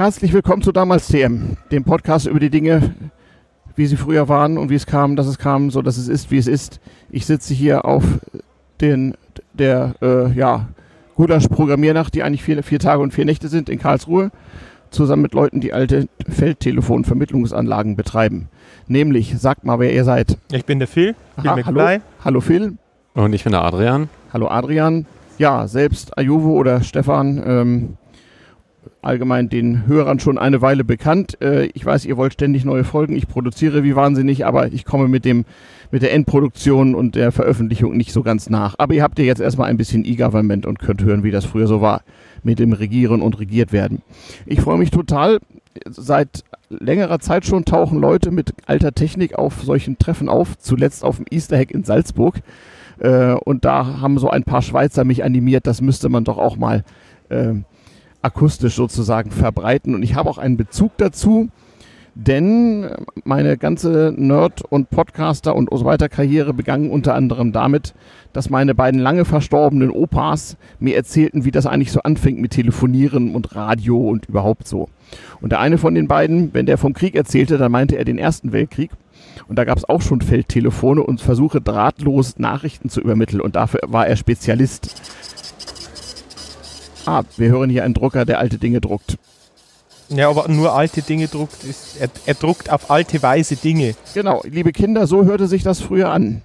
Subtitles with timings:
[0.00, 2.94] Herzlich willkommen zu Damals TM, dem Podcast über die Dinge,
[3.76, 6.30] wie sie früher waren und wie es kam, dass es kam, so dass es ist,
[6.30, 6.80] wie es ist.
[7.10, 8.02] Ich sitze hier auf
[8.80, 9.12] den,
[9.52, 10.68] der, äh, ja,
[11.16, 14.30] Gulasch-Programmiernacht, die eigentlich vier, vier Tage und vier Nächte sind in Karlsruhe,
[14.88, 18.48] zusammen mit Leuten, die alte Feldtelefonvermittlungsanlagen betreiben.
[18.88, 20.38] Nämlich, sagt mal, wer ihr seid.
[20.50, 22.78] Ich bin der Phil, Phil Aha, hallo, hallo Phil.
[23.12, 24.08] Und ich bin der Adrian.
[24.32, 25.04] Hallo Adrian.
[25.36, 27.96] Ja, selbst Ajuvo oder Stefan, ähm,
[29.02, 31.40] allgemein den Hörern schon eine Weile bekannt.
[31.40, 33.16] Äh, ich weiß, ihr wollt ständig neue Folgen.
[33.16, 35.44] Ich produziere wie wahnsinnig, aber ich komme mit dem
[35.92, 38.76] mit der Endproduktion und der Veröffentlichung nicht so ganz nach.
[38.78, 41.66] Aber ihr habt ja jetzt erstmal ein bisschen E-Government und könnt hören, wie das früher
[41.66, 42.02] so war
[42.42, 44.02] mit dem Regieren und Regiert werden.
[44.46, 45.40] Ich freue mich total.
[45.88, 50.56] Seit längerer Zeit schon tauchen Leute mit alter Technik auf solchen Treffen auf.
[50.58, 52.36] Zuletzt auf dem Easter Hack in Salzburg.
[53.00, 56.56] Äh, und da haben so ein paar Schweizer mich animiert, das müsste man doch auch
[56.56, 56.84] mal
[57.30, 57.54] äh,
[58.22, 59.94] akustisch sozusagen verbreiten.
[59.94, 61.48] Und ich habe auch einen Bezug dazu,
[62.14, 62.90] denn
[63.24, 67.94] meine ganze Nerd- und Podcaster- und so weiter Karriere begann unter anderem damit,
[68.32, 73.34] dass meine beiden lange verstorbenen Opas mir erzählten, wie das eigentlich so anfängt mit Telefonieren
[73.34, 74.88] und Radio und überhaupt so.
[75.40, 78.18] Und der eine von den beiden, wenn der vom Krieg erzählte, dann meinte er den
[78.18, 78.90] Ersten Weltkrieg.
[79.48, 83.40] Und da gab es auch schon Feldtelefone und Versuche, drahtlos Nachrichten zu übermitteln.
[83.40, 85.39] Und dafür war er Spezialist.
[87.06, 89.16] Ah, wir hören hier einen Drucker, der alte Dinge druckt.
[90.08, 91.64] Ja, aber nur alte Dinge druckt.
[91.64, 93.94] Ist, er, er druckt auf alte Weise Dinge.
[94.14, 96.42] Genau, liebe Kinder, so hörte sich das früher an.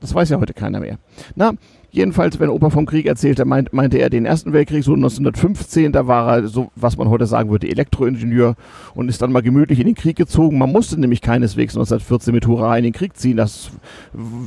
[0.00, 0.98] Das weiß ja heute keiner mehr.
[1.34, 1.52] Na,
[1.92, 6.06] Jedenfalls, wenn Opa vom Krieg erzählte, meint, meinte er den Ersten Weltkrieg so 1915, da
[6.06, 8.54] war er so, was man heute sagen würde, Elektroingenieur
[8.94, 10.56] und ist dann mal gemütlich in den Krieg gezogen.
[10.56, 13.36] Man musste nämlich keineswegs 1914 mit Hurra in den Krieg ziehen.
[13.36, 13.72] Das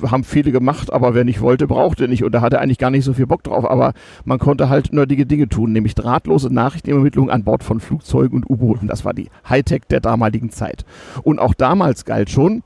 [0.09, 2.23] haben viele gemacht, aber wer nicht wollte, brauchte nicht.
[2.23, 3.69] Und da hatte eigentlich gar nicht so viel Bock drauf.
[3.69, 3.93] Aber
[4.23, 8.87] man konnte halt nerdige Dinge tun, nämlich drahtlose Nachrichtenübermittlung an Bord von Flugzeugen und U-Booten.
[8.87, 10.85] Das war die Hightech der damaligen Zeit.
[11.23, 12.63] Und auch damals galt schon,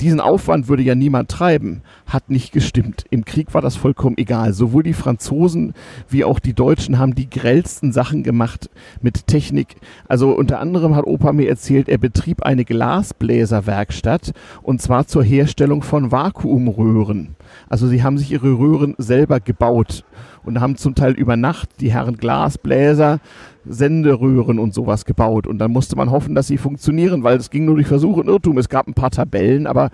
[0.00, 3.04] diesen Aufwand würde ja niemand treiben, hat nicht gestimmt.
[3.10, 4.52] Im Krieg war das vollkommen egal.
[4.52, 5.74] Sowohl die Franzosen
[6.08, 8.70] wie auch die Deutschen haben die grellsten Sachen gemacht
[9.00, 9.76] mit Technik.
[10.08, 15.82] Also unter anderem hat Opa mir erzählt, er betrieb eine Glasbläserwerkstatt und zwar zur Herstellung
[15.82, 17.36] von Vakuumröhren.
[17.68, 20.04] Also sie haben sich ihre Röhren selber gebaut
[20.46, 23.20] und haben zum Teil über Nacht die Herren Glasbläser
[23.68, 25.46] Senderöhren und sowas gebaut.
[25.46, 28.28] Und dann musste man hoffen, dass sie funktionieren, weil es ging nur durch Versuch und
[28.28, 28.58] Irrtum.
[28.58, 29.90] Es gab ein paar Tabellen, aber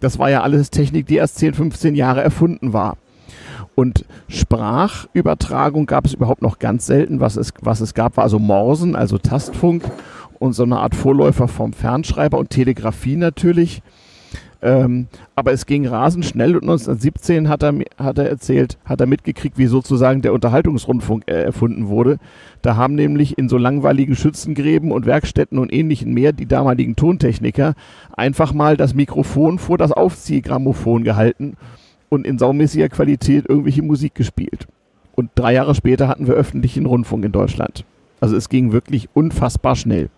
[0.00, 2.96] das war ja alles Technik, die erst 10, 15 Jahre erfunden war.
[3.74, 7.20] Und Sprachübertragung gab es überhaupt noch ganz selten.
[7.20, 9.84] Was es, was es gab, war also Morsen, also Tastfunk
[10.38, 13.82] und so eine Art Vorläufer vom Fernschreiber und Telegrafie natürlich.
[14.62, 19.08] Ähm, aber es ging rasend schnell und 1917 hat er, hat er erzählt, hat er
[19.08, 22.18] mitgekriegt, wie sozusagen der Unterhaltungsrundfunk äh, erfunden wurde.
[22.62, 27.74] Da haben nämlich in so langweiligen Schützengräben und Werkstätten und ähnlichen mehr die damaligen Tontechniker
[28.16, 31.56] einfach mal das Mikrofon vor das Aufziehgrammophon gehalten
[32.08, 34.68] und in saumäßiger Qualität irgendwelche Musik gespielt.
[35.16, 37.84] Und drei Jahre später hatten wir öffentlichen Rundfunk in Deutschland.
[38.20, 40.08] Also es ging wirklich unfassbar schnell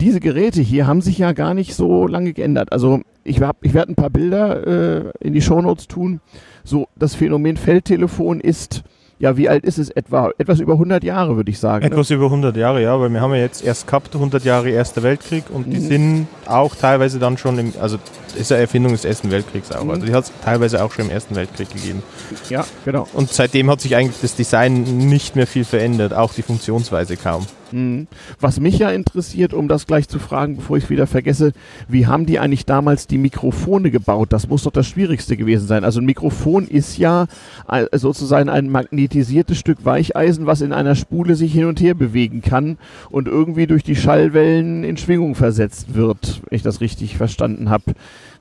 [0.00, 2.72] diese Geräte hier haben sich ja gar nicht so lange geändert.
[2.72, 6.20] Also ich, ich werde ein paar Bilder äh, in die Shownotes tun.
[6.64, 8.82] So, das Phänomen Feldtelefon ist,
[9.18, 10.30] ja, wie alt ist es etwa?
[10.36, 11.84] Etwas über 100 Jahre, würde ich sagen.
[11.84, 11.90] Ne?
[11.90, 12.16] Etwas ne?
[12.16, 15.44] über 100 Jahre, ja, weil wir haben ja jetzt erst gehabt 100 Jahre Erster Weltkrieg
[15.50, 15.88] und die mhm.
[15.88, 17.96] sind auch teilweise dann schon im, also
[18.36, 19.84] ist eine Erfindung des Ersten Weltkriegs auch.
[19.84, 19.90] Mhm.
[19.90, 22.02] Also die hat es teilweise auch schon im Ersten Weltkrieg gegeben.
[22.50, 23.06] Ja, genau.
[23.14, 27.46] Und seitdem hat sich eigentlich das Design nicht mehr viel verändert, auch die Funktionsweise kaum.
[27.72, 28.06] Mhm.
[28.40, 31.52] Was mich ja interessiert, um das gleich zu fragen, bevor ich es wieder vergesse,
[31.88, 34.32] wie haben die eigentlich damals die Mikrofone gebaut?
[34.32, 35.84] Das muss doch das Schwierigste gewesen sein.
[35.84, 37.26] Also ein Mikrofon ist ja
[37.68, 42.42] äh, sozusagen ein magnetisiertes Stück Weicheisen, was in einer Spule sich hin und her bewegen
[42.42, 42.78] kann
[43.10, 47.94] und irgendwie durch die Schallwellen in Schwingung versetzt wird, wenn ich das richtig verstanden habe.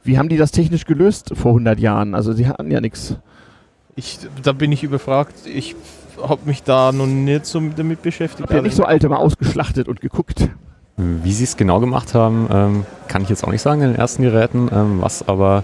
[0.04, 2.14] Wie haben die das technisch gelöst vor 100 Jahren?
[2.14, 3.16] Also sie hatten ja nichts.
[3.96, 5.34] Ich, da bin ich überfragt.
[5.46, 5.76] Ich
[6.22, 8.44] habe mich da noch nicht so damit beschäftigt.
[8.44, 10.50] Habt ihr nicht so alte mal ausgeschlachtet und geguckt?
[10.98, 13.98] Wie sie es genau gemacht haben, ähm, kann ich jetzt auch nicht sagen in den
[13.98, 14.70] ersten Geräten.
[14.72, 15.64] Ähm, was aber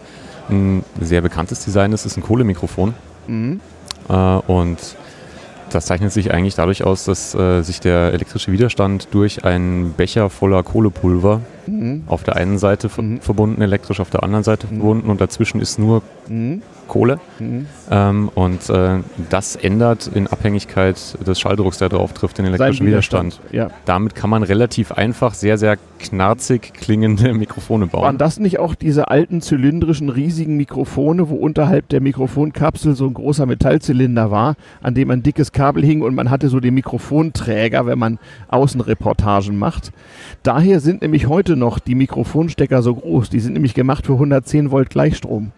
[0.49, 2.93] ein sehr bekanntes Design ist, ist ein Kohlemikrofon.
[3.27, 3.61] Mhm.
[4.09, 4.77] Äh, und
[5.69, 10.29] das zeichnet sich eigentlich dadurch aus, dass äh, sich der elektrische Widerstand durch einen Becher
[10.29, 12.03] voller Kohlepulver Mhm.
[12.07, 13.21] Auf der einen Seite mhm.
[13.21, 14.77] verbunden, elektrisch, auf der anderen Seite mhm.
[14.77, 16.61] verbunden und dazwischen ist nur mhm.
[16.91, 17.19] Kohle.
[17.39, 17.67] Mhm.
[17.89, 18.99] Ähm, und äh,
[19.29, 23.39] das ändert in Abhängigkeit des Schalldrucks, der drauf trifft, den elektrischen Widerstand.
[23.51, 23.71] Widerstand.
[23.71, 23.77] Ja.
[23.85, 28.03] Damit kann man relativ einfach sehr, sehr knarzig klingende Mikrofone bauen.
[28.03, 33.13] Waren das nicht auch diese alten zylindrischen, riesigen Mikrofone, wo unterhalb der Mikrofonkapsel so ein
[33.13, 37.85] großer Metallzylinder war, an dem ein dickes Kabel hing und man hatte so den Mikrofonträger,
[37.85, 38.19] wenn man
[38.49, 39.93] Außenreportagen macht?
[40.43, 43.29] Daher sind nämlich heute noch die Mikrofonstecker so groß.
[43.29, 45.51] Die sind nämlich gemacht für 110 Volt Gleichstrom.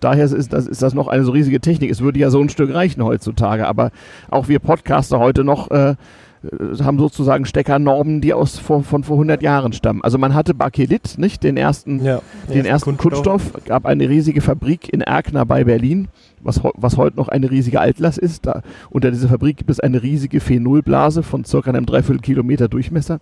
[0.00, 1.90] Daher ist das, ist das noch eine so riesige Technik.
[1.90, 3.90] Es würde ja so ein Stück reichen heutzutage, aber
[4.30, 5.96] auch wir Podcaster heute noch äh,
[6.42, 10.02] haben sozusagen Steckernormen, die aus von, von vor 100 Jahren stammen.
[10.02, 12.20] Also man hatte Bakelit, nicht den ersten, ja,
[12.52, 13.52] den ersten Kunststoff.
[13.52, 16.08] Kunststoff, gab eine riesige Fabrik in Erkner bei Berlin,
[16.40, 18.46] was, was heute noch eine riesige Altlass ist.
[18.46, 23.18] Da, unter dieser Fabrik gibt es eine riesige Phenolblase von circa einem Dreiviertel Kilometer Durchmesser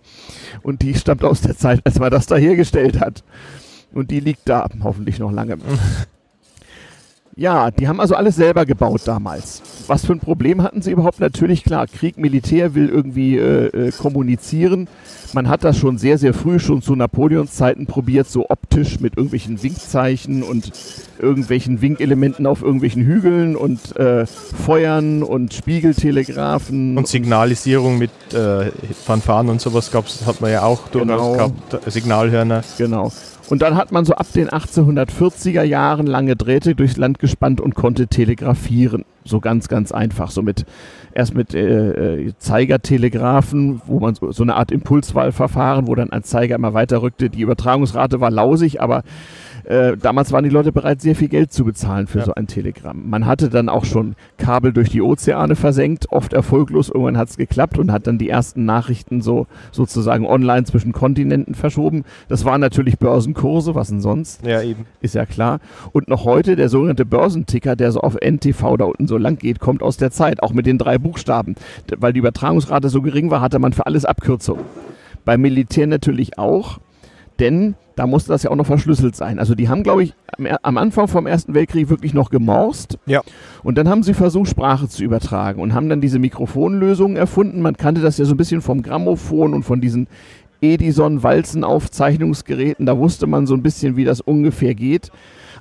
[0.61, 3.23] und die stammt aus der Zeit, als man das da hergestellt hat.
[3.93, 5.57] Und die liegt da hoffentlich noch lange.
[7.37, 9.61] Ja, die haben also alles selber gebaut damals.
[9.85, 11.19] Was für ein Problem hatten sie überhaupt?
[11.19, 14.87] Natürlich, klar, Krieg, Militär will irgendwie äh, äh, kommunizieren.
[15.33, 19.17] Man hat das schon sehr, sehr früh, schon zu Napoleons Zeiten probiert, so optisch mit
[19.17, 20.71] irgendwelchen Winkzeichen und
[21.19, 26.97] irgendwelchen Winkelementen auf irgendwelchen Hügeln und äh, Feuern und Spiegeltelegraphen.
[26.97, 28.71] Und Signalisierung mit äh,
[29.05, 31.33] Fanfaren und sowas gab's, hat man ja auch durchaus genau.
[31.33, 32.63] gehabt, Signalhörner.
[32.79, 33.11] Genau.
[33.49, 37.75] Und dann hat man so ab den 1840er Jahren lange Drähte durchs Land gespannt und
[37.75, 39.05] konnte telegrafieren.
[39.23, 40.31] So ganz, ganz einfach.
[40.31, 40.65] So mit,
[41.13, 46.23] erst mit äh, äh, Zeigertelegraphen, wo man so, so eine Art Impulswahlverfahren, wo dann ein
[46.23, 47.29] Zeiger immer weiter rückte.
[47.29, 49.03] Die Übertragungsrate war lausig, aber
[49.67, 52.25] äh, damals waren die Leute bereit, sehr viel Geld zu bezahlen für ja.
[52.25, 53.09] so ein Telegramm.
[53.09, 56.87] Man hatte dann auch schon Kabel durch die Ozeane versenkt, oft erfolglos.
[56.87, 61.53] Irgendwann hat es geklappt und hat dann die ersten Nachrichten so sozusagen online zwischen Kontinenten
[61.53, 62.05] verschoben.
[62.29, 64.45] Das waren natürlich Börsenkurse, was denn sonst?
[64.45, 64.85] Ja, eben.
[65.01, 65.59] Ist ja klar.
[65.91, 69.59] Und noch heute der sogenannte Börsenticker, der so auf NTV da unten so lang geht,
[69.59, 71.55] kommt aus der Zeit, auch mit den drei Buchstaben.
[71.97, 74.63] Weil die Übertragungsrate so gering war, hatte man für alles Abkürzungen.
[75.25, 76.79] Beim Militär natürlich auch,
[77.41, 79.39] denn da musste das ja auch noch verschlüsselt sein.
[79.39, 80.13] Also die haben, glaube ich,
[80.61, 82.99] am Anfang vom Ersten Weltkrieg wirklich noch gemorst.
[83.07, 83.23] Ja.
[83.63, 87.59] Und dann haben sie versucht, Sprache zu übertragen und haben dann diese Mikrofonlösungen erfunden.
[87.59, 90.05] Man kannte das ja so ein bisschen vom Grammophon und von diesen
[90.61, 92.85] Edison-Walzenaufzeichnungsgeräten.
[92.85, 95.09] Da wusste man so ein bisschen, wie das ungefähr geht.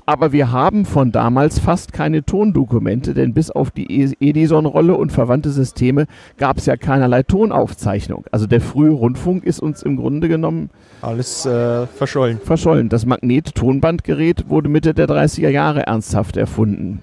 [0.08, 5.11] Aber wir haben von damals fast keine Tondokumente, denn bis auf die e- Edison-Rolle und
[5.11, 6.06] verwandte Systeme
[6.37, 8.25] gab es ja keinerlei Tonaufzeichnung.
[8.31, 10.70] Also der frühe Rundfunk ist uns im Grunde genommen
[11.03, 12.38] alles äh, verschollen.
[12.38, 12.88] Verschollen.
[12.88, 17.03] Das Magnet-Tonbandgerät wurde Mitte der 30er Jahre ernsthaft erfunden.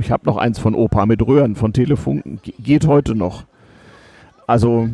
[0.00, 2.40] Ich habe noch eins von Opa mit Röhren, von Telefunken.
[2.42, 3.44] Ge geht heute noch.
[4.48, 4.88] Also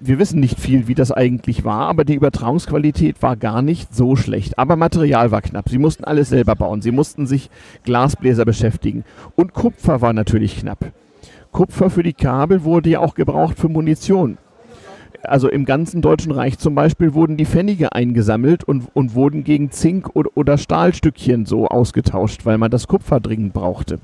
[0.00, 4.16] wir wissen nicht viel, wie das eigentlich war, aber die Übertragungsqualität war gar nicht so
[4.16, 4.58] schlecht.
[4.58, 5.68] Aber Material war knapp.
[5.68, 6.82] Sie mussten alles selber bauen.
[6.82, 7.50] Sie mussten sich
[7.84, 9.04] Glasbläser beschäftigen.
[9.34, 10.92] Und Kupfer war natürlich knapp.
[11.50, 14.38] Kupfer für die Kabel wurde ja auch gebraucht für Munition.
[15.22, 19.72] Also im ganzen Deutschen Reich zum Beispiel wurden die Pfennige eingesammelt und, und wurden gegen
[19.72, 23.98] Zink oder, oder Stahlstückchen so ausgetauscht, weil man das Kupfer dringend brauchte.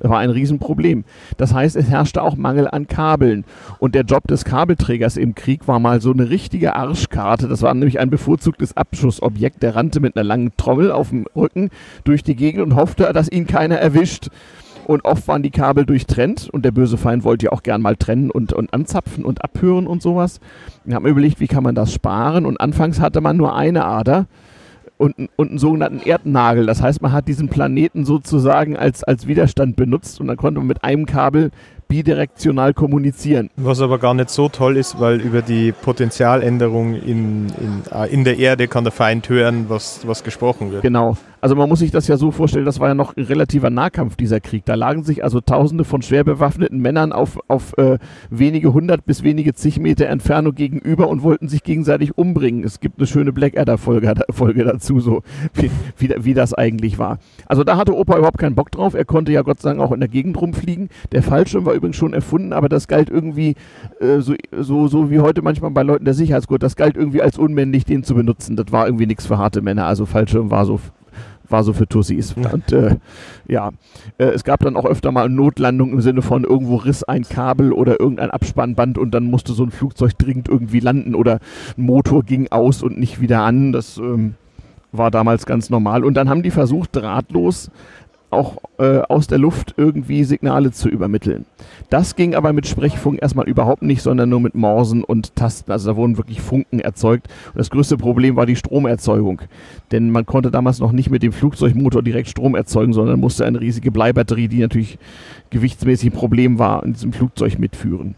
[0.00, 1.04] Das war ein Riesenproblem.
[1.36, 3.44] Das heißt, es herrschte auch Mangel an Kabeln.
[3.78, 7.48] Und der Job des Kabelträgers im Krieg war mal so eine richtige Arschkarte.
[7.48, 9.62] Das war nämlich ein bevorzugtes Abschussobjekt.
[9.62, 11.70] Der rannte mit einer langen Trommel auf dem Rücken
[12.04, 14.28] durch die Gegend und hoffte, dass ihn keiner erwischt.
[14.86, 17.96] Und oft waren die Kabel durchtrennt und der böse Feind wollte ja auch gern mal
[17.96, 20.40] trennen und, und anzapfen und abhören und sowas.
[20.84, 24.26] Wir haben überlegt, wie kann man das sparen und anfangs hatte man nur eine Ader
[24.96, 26.66] und, und einen sogenannten Erdnagel.
[26.66, 30.68] Das heißt, man hat diesen Planeten sozusagen als, als Widerstand benutzt und dann konnte man
[30.68, 31.50] mit einem Kabel
[31.94, 33.50] bidirektional kommunizieren.
[33.56, 38.24] Was aber gar nicht so toll ist, weil über die Potenzialänderung in, in, äh, in
[38.24, 40.82] der Erde kann der Feind hören, was, was gesprochen wird.
[40.82, 41.16] Genau.
[41.44, 44.16] Also man muss sich das ja so vorstellen, das war ja noch ein relativer Nahkampf,
[44.16, 44.64] dieser Krieg.
[44.64, 47.98] Da lagen sich also tausende von schwer bewaffneten Männern auf, auf äh,
[48.30, 52.64] wenige hundert bis wenige zig Meter Entfernung gegenüber und wollten sich gegenseitig umbringen.
[52.64, 57.18] Es gibt eine schöne Blackadder-Folge Folge dazu, so wie, wie, wie das eigentlich war.
[57.44, 58.94] Also da hatte Opa überhaupt keinen Bock drauf.
[58.94, 60.88] Er konnte ja Gott sei Dank auch in der Gegend rumfliegen.
[61.12, 63.56] Der Fallschirm war übrigens schon erfunden, aber das galt irgendwie
[64.00, 67.38] äh, so, so, so wie heute manchmal bei Leuten der Sicherheitsgurt, das galt irgendwie als
[67.38, 68.56] unmännlich, den zu benutzen.
[68.56, 69.86] Das war irgendwie nichts für harte Männer.
[69.86, 70.80] Also Fallschirm war so
[71.46, 72.34] war so für Tussis.
[72.52, 72.96] Und äh,
[73.46, 73.70] ja,
[74.16, 77.72] äh, es gab dann auch öfter mal Notlandung im Sinne von irgendwo riss ein Kabel
[77.72, 81.40] oder irgendein Abspannband und dann musste so ein Flugzeug dringend irgendwie landen oder
[81.76, 83.72] ein Motor ging aus und nicht wieder an.
[83.72, 84.34] Das ähm,
[84.90, 86.02] war damals ganz normal.
[86.02, 87.70] Und dann haben die versucht, drahtlos
[88.34, 91.46] auch äh, aus der Luft irgendwie Signale zu übermitteln.
[91.90, 95.70] Das ging aber mit Sprechfunk erstmal überhaupt nicht, sondern nur mit Morsen und Tasten.
[95.72, 97.28] Also da wurden wirklich Funken erzeugt.
[97.48, 99.42] Und das größte Problem war die Stromerzeugung.
[99.92, 103.60] Denn man konnte damals noch nicht mit dem Flugzeugmotor direkt Strom erzeugen, sondern musste eine
[103.60, 104.98] riesige Bleibatterie, die natürlich
[105.50, 108.16] gewichtsmäßig ein Problem war, in diesem Flugzeug mitführen.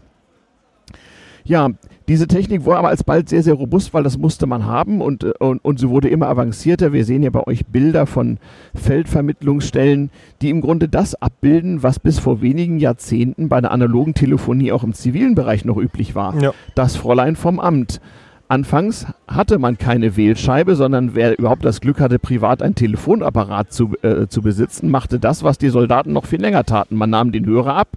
[1.47, 1.69] Ja,
[2.09, 5.33] diese Technik war aber alsbald sehr, sehr robust, weil das musste man haben und, äh,
[5.39, 6.93] und, und sie wurde immer avancierter.
[6.93, 8.37] Wir sehen ja bei euch Bilder von
[8.75, 10.09] Feldvermittlungsstellen,
[10.41, 14.83] die im Grunde das abbilden, was bis vor wenigen Jahrzehnten bei der analogen Telefonie auch
[14.83, 16.39] im zivilen Bereich noch üblich war.
[16.41, 16.53] Ja.
[16.75, 18.01] Das Fräulein vom Amt.
[18.49, 23.91] Anfangs hatte man keine Wählscheibe, sondern wer überhaupt das Glück hatte, privat ein Telefonapparat zu,
[24.03, 26.95] äh, zu besitzen, machte das, was die Soldaten noch viel länger taten.
[26.95, 27.89] Man nahm den Hörer ab,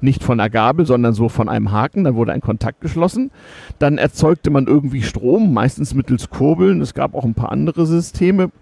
[0.00, 3.32] nicht von der Gabel, sondern so von einem Haken, dann wurde ein Kontakt geschlossen.
[3.80, 6.80] Dann erzeugte man irgendwie Strom, meistens mittels Kurbeln.
[6.80, 8.52] Es gab auch ein paar andere Systeme.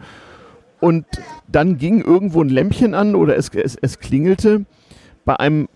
[0.80, 1.04] Und
[1.46, 4.64] dann ging irgendwo ein Lämpchen an oder es, es, es klingelte
[5.26, 5.68] bei einem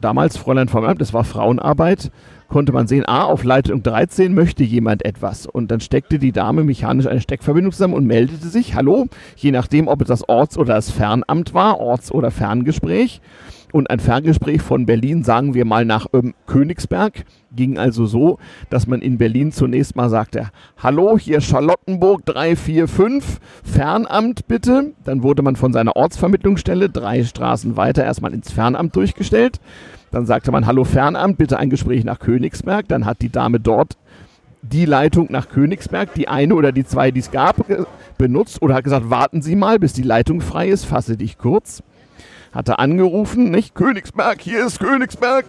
[0.00, 2.10] damals Fräulein vom Amt, das war Frauenarbeit,
[2.48, 5.46] konnte man sehen, ah, auf Leitung 13 möchte jemand etwas.
[5.46, 9.86] Und dann steckte die Dame mechanisch eine Steckverbindung zusammen und meldete sich, hallo, je nachdem,
[9.86, 13.20] ob es das Orts- oder das Fernamt war, Orts- oder Ferngespräch.
[13.72, 18.38] Und ein Ferngespräch von Berlin, sagen wir mal nach ähm, Königsberg, ging also so,
[18.70, 20.48] dass man in Berlin zunächst mal sagte,
[20.78, 24.92] hallo, hier Charlottenburg 345, Fernamt bitte.
[25.04, 29.60] Dann wurde man von seiner Ortsvermittlungsstelle drei Straßen weiter erstmal ins Fernamt durchgestellt.
[30.10, 32.88] Dann sagte man, hallo Fernamt, bitte ein Gespräch nach Königsberg.
[32.88, 33.98] Dann hat die Dame dort
[34.62, 37.64] die Leitung nach Königsberg, die eine oder die zwei, die es gab,
[38.18, 41.82] benutzt oder hat gesagt, warten Sie mal, bis die Leitung frei ist, fasse dich kurz.
[42.52, 45.46] Hatte angerufen, nicht Königsberg, hier ist Königsberg.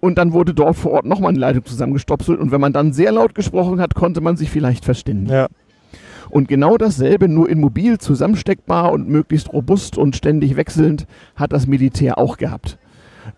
[0.00, 2.38] Und dann wurde dort vor Ort nochmal eine Leitung zusammengestopselt.
[2.38, 5.32] Und wenn man dann sehr laut gesprochen hat, konnte man sich vielleicht verständigen.
[5.32, 5.46] Ja.
[6.30, 11.66] Und genau dasselbe, nur in mobil zusammensteckbar und möglichst robust und ständig wechselnd, hat das
[11.66, 12.78] Militär auch gehabt.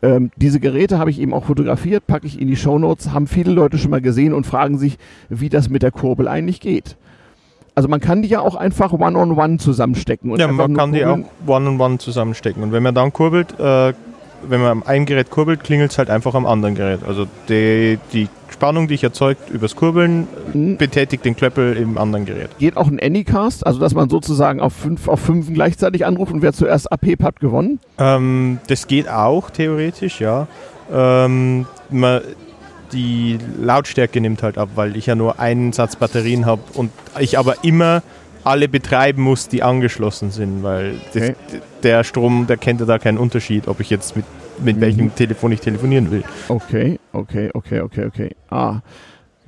[0.02, 3.52] Ähm, diese Geräte habe ich eben auch fotografiert, packe ich in die Shownotes, haben viele
[3.52, 6.96] Leute schon mal gesehen und fragen sich, wie das mit der Kurbel eigentlich geht.
[7.76, 10.34] Also man kann die ja auch einfach one-on-one -on -one zusammenstecken.
[10.36, 12.62] ja, man kann die auch one-on-one -on -one zusammenstecken.
[12.62, 13.92] Und wenn man dann kurbelt, äh,
[14.48, 17.00] wenn man am einen Gerät kurbelt, klingelt es halt einfach am anderen Gerät.
[17.06, 20.78] Also die, die Spannung, die ich erzeugt übers Kurbeln, mhm.
[20.78, 22.48] betätigt den Klöppel im anderen Gerät.
[22.58, 26.40] Geht auch ein Anycast, also dass man sozusagen auf fünf, auf fünf gleichzeitig anruft und
[26.40, 27.78] wer zuerst abhebt, hat gewonnen?
[27.98, 30.46] Ähm, das geht auch theoretisch, ja.
[30.90, 32.22] Ähm, man,
[32.96, 37.38] die Lautstärke nimmt halt ab, weil ich ja nur einen Satz Batterien habe und ich
[37.38, 38.02] aber immer
[38.42, 41.34] alle betreiben muss, die angeschlossen sind, weil okay.
[41.50, 44.24] das, der Strom, der kennt ja da keinen Unterschied, ob ich jetzt mit,
[44.58, 44.80] mit mhm.
[44.80, 46.24] welchem Telefon ich telefonieren will.
[46.48, 48.30] Okay, okay, okay, okay, okay.
[48.48, 48.80] Ah,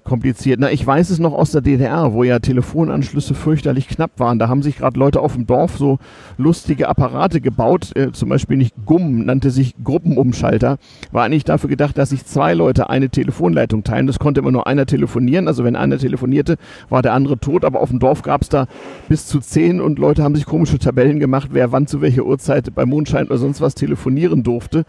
[0.08, 0.58] kompliziert.
[0.58, 4.38] Na, ich weiß es noch aus der DDR, wo ja Telefonanschlüsse fürchterlich knapp waren.
[4.38, 5.98] Da haben sich gerade Leute auf dem Dorf so
[6.38, 7.94] lustige Apparate gebaut.
[7.94, 10.78] Äh, zum Beispiel nicht GUM, nannte sich Gruppenumschalter.
[11.12, 14.06] War eigentlich dafür gedacht, dass sich zwei Leute eine Telefonleitung teilen.
[14.06, 15.46] Das konnte immer nur einer telefonieren.
[15.46, 16.56] Also wenn einer telefonierte,
[16.88, 17.64] war der andere tot.
[17.64, 18.66] Aber auf dem Dorf gab es da
[19.08, 22.74] bis zu zehn und Leute haben sich komische Tabellen gemacht, wer wann zu welcher Uhrzeit
[22.74, 24.84] bei Mondschein oder sonst was telefonieren durfte.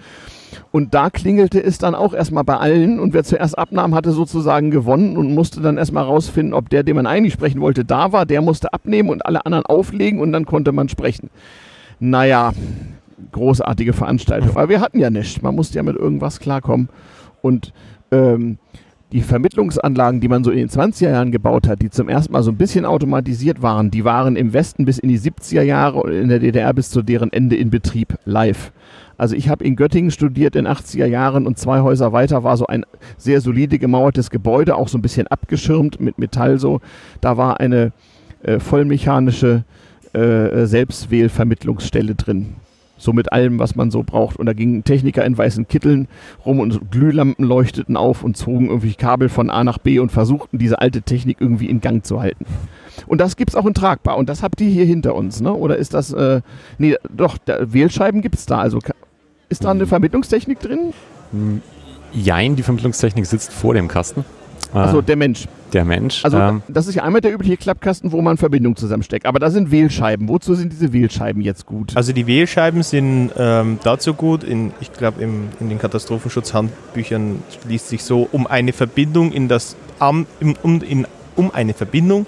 [0.72, 4.72] Und da klingelte es dann auch erstmal bei allen und wer zuerst abnahm, hatte sozusagen
[4.72, 8.26] gewonnen und musste dann erstmal rausfinden, ob der, den man eigentlich sprechen wollte, da war.
[8.26, 11.30] Der musste abnehmen und alle anderen auflegen und dann konnte man sprechen.
[12.00, 12.54] Naja,
[13.32, 14.52] großartige Veranstaltung.
[14.52, 15.42] Aber wir hatten ja nichts.
[15.42, 16.90] Man musste ja mit irgendwas klarkommen.
[17.42, 17.74] Und
[18.12, 18.58] ähm,
[19.12, 22.44] die Vermittlungsanlagen, die man so in den 20er Jahren gebaut hat, die zum ersten Mal
[22.44, 26.12] so ein bisschen automatisiert waren, die waren im Westen bis in die 70er Jahre und
[26.12, 28.72] in der DDR bis zu deren Ende in Betrieb live.
[29.20, 32.68] Also ich habe in Göttingen studiert in 80er Jahren und zwei Häuser weiter war so
[32.68, 32.86] ein
[33.18, 36.80] sehr solide gemauertes Gebäude, auch so ein bisschen abgeschirmt mit Metall so.
[37.20, 37.92] Da war eine
[38.44, 39.66] äh, vollmechanische
[40.14, 42.56] äh, Selbstwählvermittlungsstelle drin.
[42.98, 44.38] So mit allem, was man so braucht.
[44.38, 46.08] Und da gingen Techniker in weißen Kitteln
[46.46, 50.60] rum und Glühlampen leuchteten auf und zogen irgendwie Kabel von A nach B und versuchten,
[50.60, 52.46] diese alte Technik irgendwie in Gang zu halten.
[53.06, 54.18] Und das gibt es auch in tragbar.
[54.18, 55.54] Und das habt ihr hier hinter uns, ne?
[55.54, 56.42] Oder ist das, äh,
[56.78, 58.60] nee, doch, da, Wählscheiben gibt es da.
[58.60, 58.80] Also
[59.50, 60.94] ist da eine Vermittlungstechnik drin?
[62.14, 64.26] Jein, die Vermittlungstechnik sitzt vor dem Kasten.
[64.74, 65.48] Also der Mensch.
[65.74, 66.24] Der Mensch.
[66.26, 69.26] Also ähm, das ist ja einmal der übliche Klappkasten, wo man Verbindung zusammensteckt.
[69.26, 70.28] Aber da sind Wählscheiben.
[70.28, 71.96] Wozu sind diese Wählscheiben jetzt gut?
[71.96, 78.04] Also die Wählscheiben sind ähm, dazu gut, in, ich glaube in den Katastrophenschutzhandbüchern liest sich
[78.04, 82.26] so, um eine Verbindung in das um, in, um eine Verbindung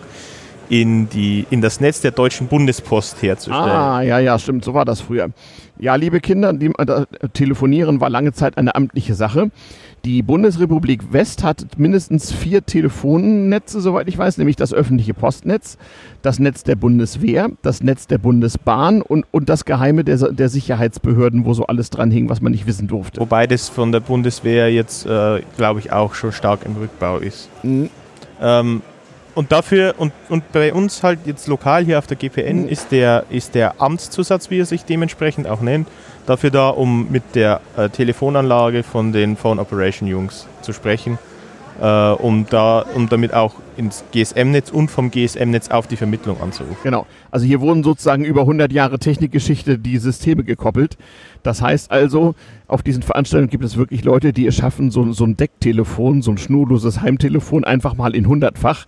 [0.71, 3.69] in, die, in das Netz der Deutschen Bundespost herzustellen.
[3.69, 5.29] Ah, ja, ja, stimmt, so war das früher.
[5.77, 9.51] Ja, liebe Kinder, die, äh, telefonieren war lange Zeit eine amtliche Sache.
[10.05, 15.77] Die Bundesrepublik West hat mindestens vier Telefonnetze, soweit ich weiß, nämlich das öffentliche Postnetz,
[16.21, 21.43] das Netz der Bundeswehr, das Netz der Bundesbahn und, und das Geheime der, der Sicherheitsbehörden,
[21.43, 23.19] wo so alles dran hing, was man nicht wissen durfte.
[23.19, 27.49] Wobei das von der Bundeswehr jetzt, äh, glaube ich, auch schon stark im Rückbau ist.
[27.61, 27.89] Mhm.
[28.41, 28.81] Ähm,
[29.35, 32.67] und dafür, und, und bei uns halt jetzt lokal hier auf der GPN Mhm.
[32.67, 35.88] ist, der, ist der Amtszusatz, wie er sich dementsprechend auch nennt,
[36.25, 41.17] dafür da, um mit der äh, Telefonanlage von den Phone Operation Jungs zu sprechen,
[41.81, 46.77] äh, um, da, um damit auch ins GSM-Netz und vom GSM-Netz auf die Vermittlung anzurufen.
[46.83, 47.07] Genau.
[47.31, 50.97] Also hier wurden sozusagen über 100 Jahre Technikgeschichte die Systeme gekoppelt.
[51.41, 52.35] Das heißt also,
[52.67, 56.31] auf diesen Veranstaltungen gibt es wirklich Leute, die es schaffen, so, so ein Decktelefon, so
[56.31, 58.85] ein schnurloses Heimtelefon einfach mal in hundertfach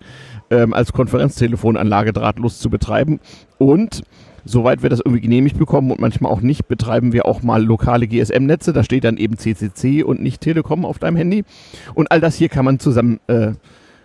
[0.50, 3.18] ähm, als Konferenztelefonanlage drahtlos zu betreiben.
[3.58, 4.02] Und
[4.44, 8.06] soweit wir das irgendwie genehmigt bekommen und manchmal auch nicht, betreiben wir auch mal lokale
[8.06, 8.72] GSM-Netze.
[8.72, 11.44] Da steht dann eben CCC und nicht Telekom auf deinem Handy.
[11.94, 13.52] Und all das hier kann man zusammen äh,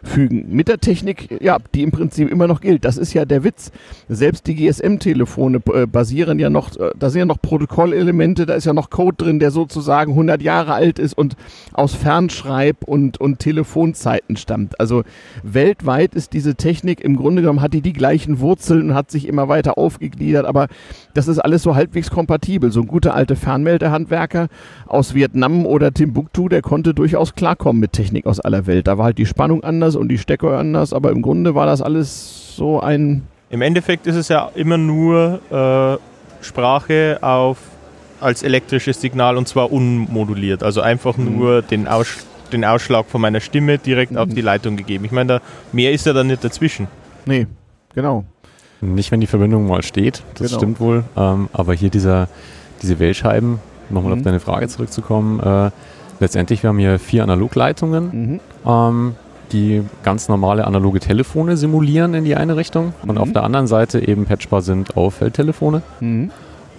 [0.03, 0.45] fügen.
[0.49, 2.85] Mit der Technik, ja, die im Prinzip immer noch gilt.
[2.85, 3.71] Das ist ja der Witz.
[4.07, 8.65] Selbst die GSM-Telefone äh, basieren ja noch, äh, da sind ja noch Protokollelemente, da ist
[8.65, 11.35] ja noch Code drin, der sozusagen 100 Jahre alt ist und
[11.73, 14.79] aus Fernschreib- und, und Telefonzeiten stammt.
[14.79, 15.03] Also
[15.43, 19.27] weltweit ist diese Technik, im Grunde genommen hat die die gleichen Wurzeln und hat sich
[19.27, 20.67] immer weiter aufgegliedert, aber
[21.13, 22.71] das ist alles so halbwegs kompatibel.
[22.71, 24.47] So ein guter alter Fernmeldehandwerker
[24.87, 28.87] aus Vietnam oder Timbuktu, der konnte durchaus klarkommen mit Technik aus aller Welt.
[28.87, 31.81] Da war halt die Spannung anders und die Stecker anders, aber im Grunde war das
[31.81, 33.23] alles so ein.
[33.49, 37.57] Im Endeffekt ist es ja immer nur äh, Sprache auf,
[38.21, 40.61] als elektrisches Signal und zwar unmoduliert.
[40.63, 41.37] Also einfach Mhm.
[41.37, 44.35] nur den, Aus, den Ausschlag von meiner Stimme direkt auf Mhm.
[44.35, 45.05] die Leitung gegeben.
[45.05, 45.41] Ich meine, da,
[45.71, 46.87] mehr ist ja dann nicht dazwischen.
[47.25, 47.47] Nee,
[47.95, 48.25] genau.
[48.81, 50.59] Nicht, wenn die Verbindung mal steht, das Genau.
[50.59, 51.03] stimmt wohl.
[51.17, 52.27] Ähm, aber hier dieser,
[52.81, 54.19] diese Wählscheiben, nochmal Mhm.
[54.19, 55.71] auf deine Frage zurückzukommen, äh,
[56.19, 58.03] letztendlich, wir haben hier vier Analogleitungen,
[58.33, 58.39] Mhm.
[58.65, 59.15] ähm,
[59.51, 63.17] die ganz normale analoge Telefone simulieren in die eine Richtung und Mhm.
[63.17, 65.81] auf der anderen Seite eben patchbar sind auf Feldtelefone.
[65.99, 66.31] Mhm.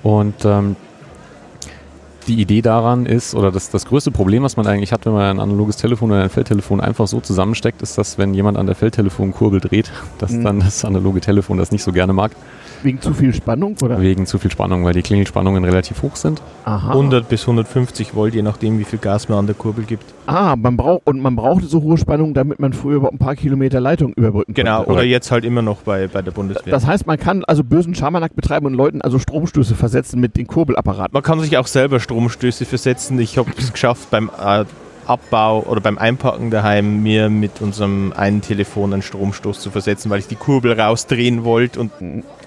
[0.03, 0.77] Und ähm,
[2.29, 5.23] die Idee daran ist, oder das, das größte Problem, was man eigentlich hat, wenn man
[5.23, 8.75] ein analoges Telefon oder ein Feldtelefon einfach so zusammensteckt, ist, dass wenn jemand an der
[8.77, 10.45] Feldtelefonkurbel dreht, dass Mhm.
[10.45, 12.33] dann das analoge Telefon das nicht so gerne mag,
[12.83, 14.01] Wegen zu viel Spannung, oder?
[14.01, 16.41] wegen zu viel Spannung, weil die Klingelspannungen relativ hoch sind.
[16.65, 16.91] Aha.
[16.91, 20.05] 100 bis 150 Volt, je nachdem, wie viel Gas man an der Kurbel gibt.
[20.27, 23.35] Ah, man braucht und man brauchte so hohe Spannung, damit man früher über ein paar
[23.37, 24.93] Kilometer Leitung überbrücken Genau, konnte.
[24.93, 26.71] oder jetzt halt immer noch bei, bei der Bundeswehr.
[26.71, 30.47] Das heißt, man kann also bösen Schabernack betreiben und Leuten also Stromstöße versetzen mit den
[30.47, 31.13] Kurbelapparaten.
[31.13, 33.19] Man kann sich auch selber Stromstöße versetzen.
[33.19, 34.65] Ich habe es geschafft beim äh,
[35.07, 40.21] Abbau oder beim Einpacken daheim, mir mit unserem einen Telefon einen Stromstoß zu versetzen, weil
[40.21, 41.91] ich die Kurbel rausdrehen wollte und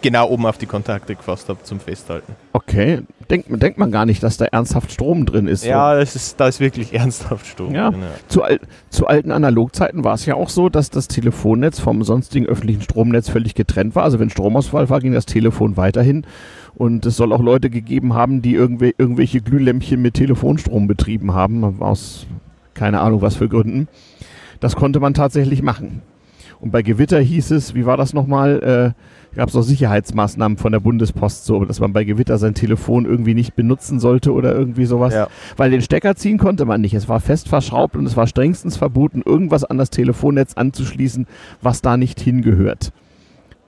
[0.03, 2.35] genau oben auf die Kontakte gefasst habe zum Festhalten.
[2.51, 5.65] Okay, denkt, denkt man gar nicht, dass da ernsthaft Strom drin ist.
[5.65, 7.73] Ja, das ist, da ist wirklich ernsthaft Strom.
[7.73, 7.89] Ja.
[7.89, 12.03] drin, Zu, al zu alten Analogzeiten war es ja auch so, dass das Telefonnetz vom
[12.03, 14.03] sonstigen öffentlichen Stromnetz völlig getrennt war.
[14.03, 16.27] Also wenn Stromausfall war, ging das Telefon weiterhin.
[16.75, 21.81] Und es soll auch Leute gegeben haben, die irgendw irgendwelche Glühlämpchen mit Telefonstrom betrieben haben,
[21.81, 22.27] aus
[22.73, 23.87] keine Ahnung was für Gründen.
[24.59, 26.01] Das konnte man tatsächlich machen.
[26.59, 29.03] Und bei Gewitter hieß es, wie war das nochmal, äh,
[29.35, 33.33] gab es auch Sicherheitsmaßnahmen von der Bundespost, so dass man bei Gewitter sein Telefon irgendwie
[33.33, 35.13] nicht benutzen sollte oder irgendwie sowas.
[35.13, 35.27] Ja.
[35.57, 36.93] Weil den Stecker ziehen konnte man nicht.
[36.93, 41.27] Es war fest verschraubt und es war strengstens verboten, irgendwas an das Telefonnetz anzuschließen,
[41.61, 42.91] was da nicht hingehört.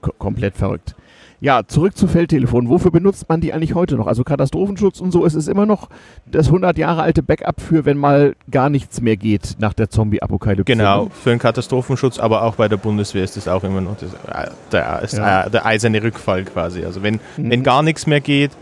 [0.00, 0.94] Ko komplett verrückt.
[1.40, 2.70] Ja, zurück zu Feldtelefonen.
[2.70, 4.06] Wofür benutzt man die eigentlich heute noch?
[4.06, 5.26] Also Katastrophenschutz und so.
[5.26, 5.88] Es ist immer noch
[6.24, 10.64] das 100 Jahre alte Backup für, wenn mal gar nichts mehr geht nach der Zombie-Apokalypse.
[10.64, 14.12] Genau, für den Katastrophenschutz, aber auch bei der Bundeswehr ist das auch immer noch das,
[14.14, 15.44] äh, der, ist, Ja.
[15.44, 16.84] äh, der eiserne Rückfall quasi.
[16.84, 17.50] Also wenn, Mhm.
[17.50, 18.52] wenn gar nichts mehr geht,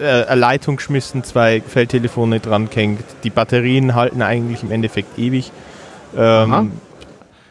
[0.00, 5.52] äh, eine Leitung geschmissen, zwei Feldtelefone dran gehängt, die Batterien halten eigentlich im Endeffekt ewig.
[6.16, 6.72] Ähm,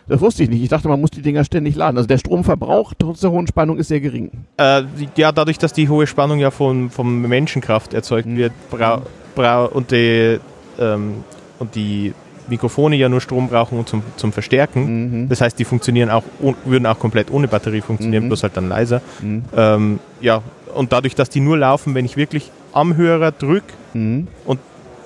[0.08, 0.62] Das wusste ich nicht.
[0.63, 1.98] Ich dachte, man muss die Dinger ständig laden.
[1.98, 4.32] Also der Stromverbrauch trotz der hohen Spannung ist sehr gering.
[4.58, 4.84] äh,
[5.16, 8.38] ja, dadurch, dass die hohe Spannung ja von, von Menschenkraft erzeugt Mhm.
[8.38, 9.02] wird brau,
[9.36, 10.39] brau, und, die,
[10.80, 11.24] ähm,
[11.60, 12.13] und die
[12.50, 15.22] Mikrofone ja nur Strom brauchen um zum, zum Verstärken.
[15.24, 15.30] Mhm.
[15.30, 16.24] Das heißt, die funktionieren auch,
[16.66, 18.28] würden auch komplett ohne Batterie funktionieren, Mhm.
[18.28, 19.02] bloß halt dann leiser.
[19.22, 19.44] Mhm.
[19.56, 20.42] Ähm, ja,
[20.76, 24.28] und dadurch, dass die nur laufen, wenn ich wirklich am Hörer drücke, Mhm.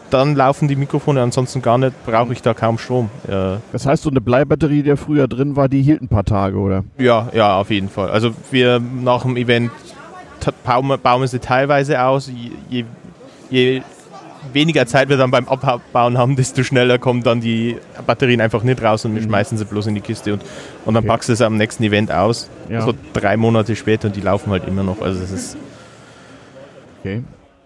[0.09, 3.09] Dann laufen die Mikrofone, ansonsten gar nicht, brauche ich da kaum Strom.
[3.29, 6.57] Ja, Das heißt, so eine Bleibatterie, die früher drin war, die hielt ein paar Tage,
[6.57, 6.83] oder?
[6.97, 8.09] ja, ja, auf jeden Fall.
[8.09, 9.71] Also wir nach dem Event
[10.63, 12.27] bauen, bauen sie teilweise aus.
[12.29, 12.85] Je, je,
[13.49, 13.81] je
[14.53, 18.81] weniger Zeit wir dann beim Abbauen haben, desto schneller kommen dann die Batterien einfach nicht
[18.81, 19.25] raus und wir Mhm.
[19.25, 20.41] schmeißen sie bloß in die Kiste und,
[20.85, 21.07] und dann Okay.
[21.11, 22.49] packst du es am nächsten Event aus.
[22.69, 22.81] Ja.
[22.81, 25.01] So drei Monate später und die laufen halt immer noch.
[25.01, 25.57] Also es ist
[27.01, 27.23] Okay,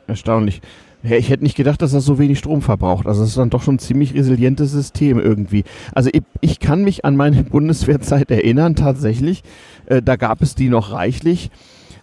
[0.07, 0.61] erstaunlich.
[1.03, 3.07] Ja, ich hätte nicht gedacht, dass das so wenig Strom verbraucht.
[3.07, 5.63] Also es ist dann doch schon ein ziemlich resilientes System irgendwie.
[5.93, 9.43] Also ich, ich kann mich an meine Bundeswehrzeit erinnern, tatsächlich.
[9.87, 11.49] Äh, da gab es die noch reichlich.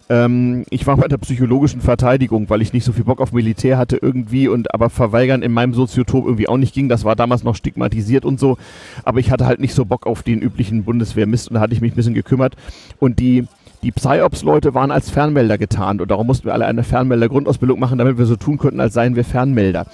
[0.09, 3.77] Ähm, ich war bei der psychologischen Verteidigung, weil ich nicht so viel Bock auf Militär
[3.77, 6.89] hatte irgendwie und aber verweigern in meinem Soziotop irgendwie auch nicht ging.
[6.89, 8.57] Das war damals noch stigmatisiert und so.
[9.05, 11.81] Aber ich hatte halt nicht so Bock auf den üblichen Bundeswehrmist und da hatte ich
[11.81, 12.55] mich ein bisschen gekümmert.
[12.97, 13.45] Und die,
[13.83, 18.17] die Psyops-Leute waren als Fernmelder getarnt und darum mussten wir alle eine Fernmelder-Grundausbildung machen, damit
[18.17, 19.85] wir so tun könnten, als seien wir Fernmelder.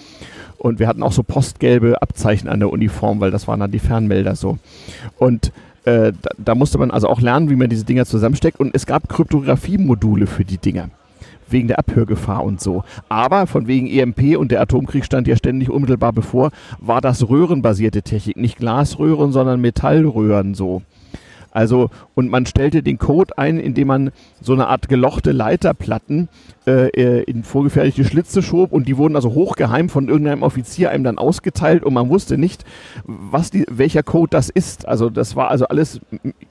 [0.57, 3.79] Und wir hatten auch so postgelbe Abzeichen an der Uniform, weil das waren dann die
[3.79, 4.57] Fernmelder so.
[5.17, 5.51] Und
[5.85, 8.59] äh, da, da musste man also auch lernen, wie man diese Dinger zusammensteckt.
[8.59, 10.89] Und es gab Kryptographie-Module für die Dinger.
[11.47, 12.83] Wegen der Abhörgefahr und so.
[13.07, 18.01] Aber von wegen EMP und der Atomkrieg stand ja ständig unmittelbar bevor, war das röhrenbasierte
[18.01, 18.37] Technik.
[18.37, 20.81] Nicht Glasröhren, sondern Metallröhren so.
[21.55, 26.27] Also, und man stellte den Code ein, indem man so eine Art gelochte Leiterplatten
[26.67, 31.03] äh, äh, in vorgefertigte Schlitze schob und die wurden also hochgeheim von irgendeinem Offizier einem
[31.05, 32.65] dann ausgeteilt und man wusste nicht,
[33.05, 34.85] was die, welcher Code das ist.
[34.85, 36.01] Also das war also alles,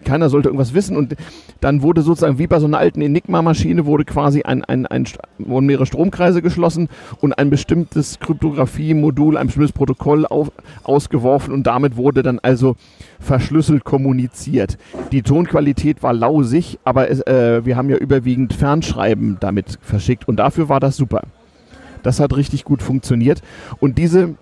[0.05, 1.17] keiner sollte irgendwas wissen und
[1.61, 5.05] dann wurde sozusagen wie bei so einer alten Enigma-Maschine wurde quasi ein, ein, ein,
[5.39, 6.89] wurden mehrere Stromkreise geschlossen
[7.21, 10.51] und ein bestimmtes Kryptographie-Modul, ein bestimmtes Protokoll auf,
[10.85, 12.77] ausgeworfen und damit wurde dann also
[13.19, 14.79] verschlüsselt kommuniziert.
[15.13, 20.37] Die Tonqualität war lausig, aber es, äh, wir haben ja überwiegend Fernschreiben damit verschickt und
[20.37, 21.23] dafür war das super.
[22.03, 23.41] Das hat richtig gut funktioniert
[23.81, 24.35] und diese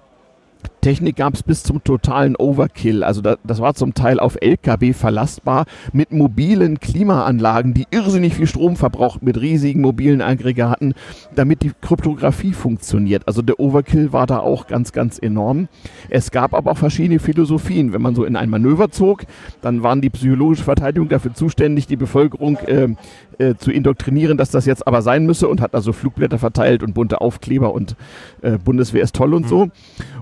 [0.82, 3.04] Technik gab es bis zum totalen Overkill.
[3.04, 8.48] Also da, das war zum Teil auf LKW verlastbar mit mobilen Klimaanlagen, die irrsinnig viel
[8.48, 10.94] Strom verbraucht, mit riesigen mobilen Aggregaten,
[11.36, 13.28] damit die Kryptographie funktioniert.
[13.28, 15.68] Also der Overkill war da auch ganz, ganz enorm.
[16.10, 17.92] Es gab aber auch verschiedene Philosophien.
[17.92, 19.22] Wenn man so in ein Manöver zog,
[19.60, 22.88] dann waren die psychologische Verteidigung dafür zuständig, die Bevölkerung äh,
[23.38, 26.92] äh, zu indoktrinieren, dass das jetzt aber sein müsse und hat also Flugblätter verteilt und
[26.94, 27.94] bunte Aufkleber und
[28.42, 29.68] äh, Bundeswehr ist toll und so.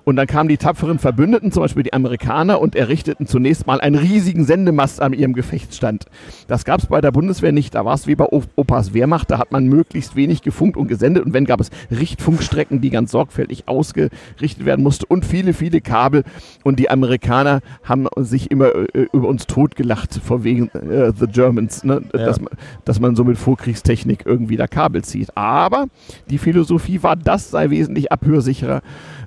[0.05, 3.97] Und dann kamen die tapferen Verbündeten, zum Beispiel die Amerikaner, und errichteten zunächst mal einen
[3.97, 6.07] riesigen Sendemast an ihrem Gefechtsstand.
[6.49, 7.75] Das gab es bei der Bundeswehr nicht.
[7.75, 9.31] Da war es wie bei Opas Wehrmacht.
[9.31, 11.25] Da hat man möglichst wenig gefunkt und gesendet.
[11.25, 16.25] Und wenn gab es Richtfunkstrecken, die ganz sorgfältig ausgerichtet werden mussten und viele, viele Kabel.
[16.65, 21.85] Und die Amerikaner haben sich immer äh, über uns totgelacht, vor wegen äh, The Germans,
[21.85, 22.03] ne?
[22.13, 22.25] Ja.
[22.27, 22.51] dass, man-
[22.85, 25.37] dass man so mit Vorkriegstechnik irgendwie da Kabel zieht.
[25.37, 25.87] Aber
[26.29, 28.83] die Philosophie war, das sei wesentlich abhörsicherer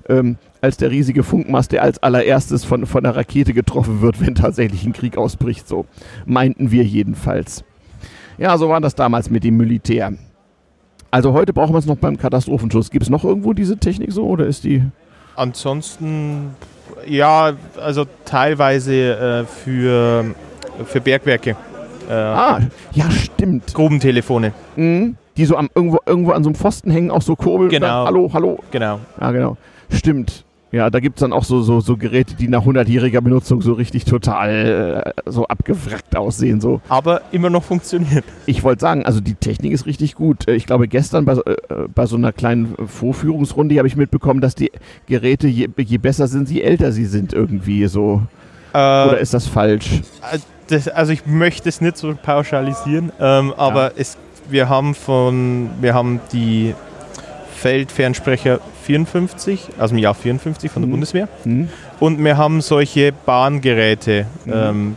[0.08, 4.34] ähm, als der riesige Funkmast, der als allererstes von, von der Rakete getroffen wird, wenn
[4.34, 5.68] tatsächlich ein Krieg ausbricht.
[5.68, 5.86] So
[6.26, 7.64] meinten wir jedenfalls.
[8.38, 10.12] Ja, so war das damals mit dem Militär.
[11.10, 12.90] Also heute brauchen wir es noch beim Katastrophenschutz.
[12.90, 14.82] Gibt es noch irgendwo diese Technik so oder ist die...
[15.36, 16.50] ansonsten,
[17.06, 20.24] ja, also teilweise äh, für,
[20.86, 21.50] für Bergwerke.
[22.08, 22.60] Äh, Ah,
[22.92, 23.72] ja stimmt.
[23.74, 25.16] Grubentelefone, Mhm.
[25.36, 27.64] Die so am, irgendwo, irgendwo an so einem Pfosten hängen, auch so kurbeln.
[27.64, 27.86] und Genau.
[27.86, 28.58] Dann, hallo, hallo.
[28.70, 29.00] genau.
[29.20, 29.56] Ja, genau.
[29.90, 30.44] Stimmt.
[30.74, 33.74] Ja, da gibt es dann auch so, so, so Geräte, die nach 100-jähriger Benutzung so
[33.74, 36.60] richtig total äh, so abgewrackt aussehen.
[36.60, 36.80] So.
[36.88, 38.24] Aber immer noch funktioniert.
[38.46, 40.48] Ich wollte sagen, also die Technik ist richtig gut.
[40.48, 41.54] Äh, Ich glaube, gestern bei, so- äh,
[41.94, 44.72] bei so einer kleinen Vorführungsrunde habe ich mitbekommen, dass die
[45.06, 48.22] Geräte, je, je besser sind, je älter sie sind irgendwie so.
[48.72, 50.02] Äh, Oder ist das falsch?
[50.66, 54.16] das, also ich möchte es nicht so pauschalisieren, ähm, aber es,
[54.50, 56.74] wir haben von, wir haben die
[57.54, 60.92] Feldfernsprecher 54, aus dem Jahr 54 von der Mhm.
[60.92, 61.28] Bundeswehr.
[61.44, 61.68] Hm?
[62.00, 64.52] Und wir haben solche Bahngeräte Mhm.
[64.54, 64.96] ähm,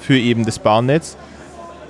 [0.00, 1.16] für eben das Bahnnetz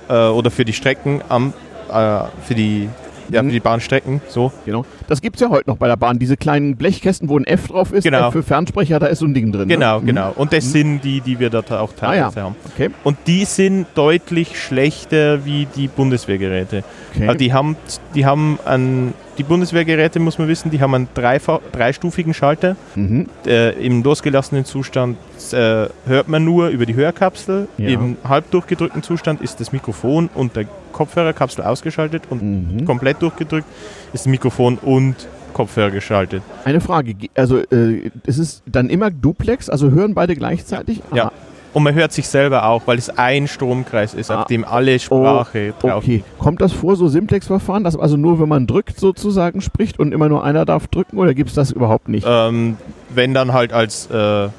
[0.09, 1.53] äh, oder für die Strecken am,
[1.91, 2.89] äh, für die,
[3.29, 3.47] ja, Mhm.
[3.47, 4.21] für die Bahnstrecken.
[4.27, 4.51] So.
[4.65, 4.85] Genau.
[5.07, 6.19] Das gibt es ja heute noch bei der Bahn.
[6.19, 8.03] Diese kleinen Blechkästen, wo ein F drauf ist.
[8.03, 8.27] Genau.
[8.27, 9.67] F für Fernsprecher, da ist so ein Ding drin.
[9.69, 10.05] Genau, ne?
[10.05, 10.31] genau.
[10.35, 10.69] Und das Mhm.
[10.69, 12.21] sind die, die wir dort auch Ah ja.
[12.29, 12.55] teilweise haben.
[12.73, 12.89] Okay.
[13.03, 16.83] Und die sind deutlich schlechter wie die Bundeswehrgeräte.
[17.15, 17.27] okay.
[17.27, 17.77] Also die haben,
[18.13, 22.75] die haben einen, die Bundeswehrgeräte, muss man wissen, die haben einen dreistufigen Schalter.
[22.95, 23.27] mhm.
[23.45, 25.17] Äh, Im losgelassenen Zustand
[25.51, 27.67] äh, hört man nur über die Hörkapsel.
[27.77, 27.89] Ja.
[27.89, 32.85] Im halb durchgedrückten Zustand ist das Mikrofon und der Kopfhörerkapsel ausgeschaltet und Mhm.
[32.85, 33.67] komplett durchgedrückt
[34.13, 35.15] ist Mikrofon und
[35.53, 36.41] Kopfhörer geschaltet.
[36.65, 37.13] Eine Frage.
[37.13, 39.69] Ge- Also, äh, ist es dann immer Duplex?
[39.69, 41.01] Also hören beide gleichzeitig?
[41.13, 41.31] Ja.
[41.73, 44.41] Und man hört sich selber auch, weil es ein Stromkreis ist, Ah.
[44.41, 46.23] auf dem alle Sprache drauf Okay.
[46.37, 50.29] Kommt das vor, so Simplex-Verfahren, dass also nur wenn man drückt sozusagen spricht und immer
[50.29, 52.27] nur einer darf drücken oder gibt es das überhaupt nicht?
[52.29, 52.77] Ähm,
[53.09, 54.49] wenn dann halt als, äh,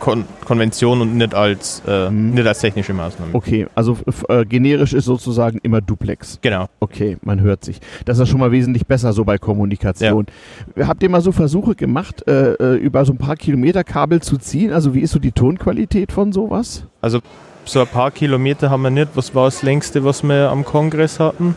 [0.00, 2.30] Kon Konvention und nicht als, äh, Mhm.
[2.34, 3.30] nicht als technische Maßnahme.
[3.34, 3.96] Okay, also
[4.28, 6.38] äh, generisch ist sozusagen immer Duplex.
[6.42, 6.66] Genau.
[6.80, 7.80] Okay, man hört sich.
[8.04, 10.26] Das ist schon mal wesentlich besser so bei Kommunikation.
[10.78, 14.36] Habt ihr mal so Versuche gemacht, äh, äh, über so ein paar Kilometer Kabel zu
[14.36, 14.72] ziehen?
[14.72, 16.84] Also wie ist so die Tonqualität von sowas?
[17.00, 17.20] Also
[17.64, 19.08] so ein paar Kilometer haben wir nicht.
[19.14, 21.56] Was war das längste, was wir am Kongress hatten?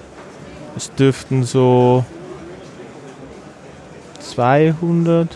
[0.75, 2.05] Es dürften so
[4.19, 5.27] 200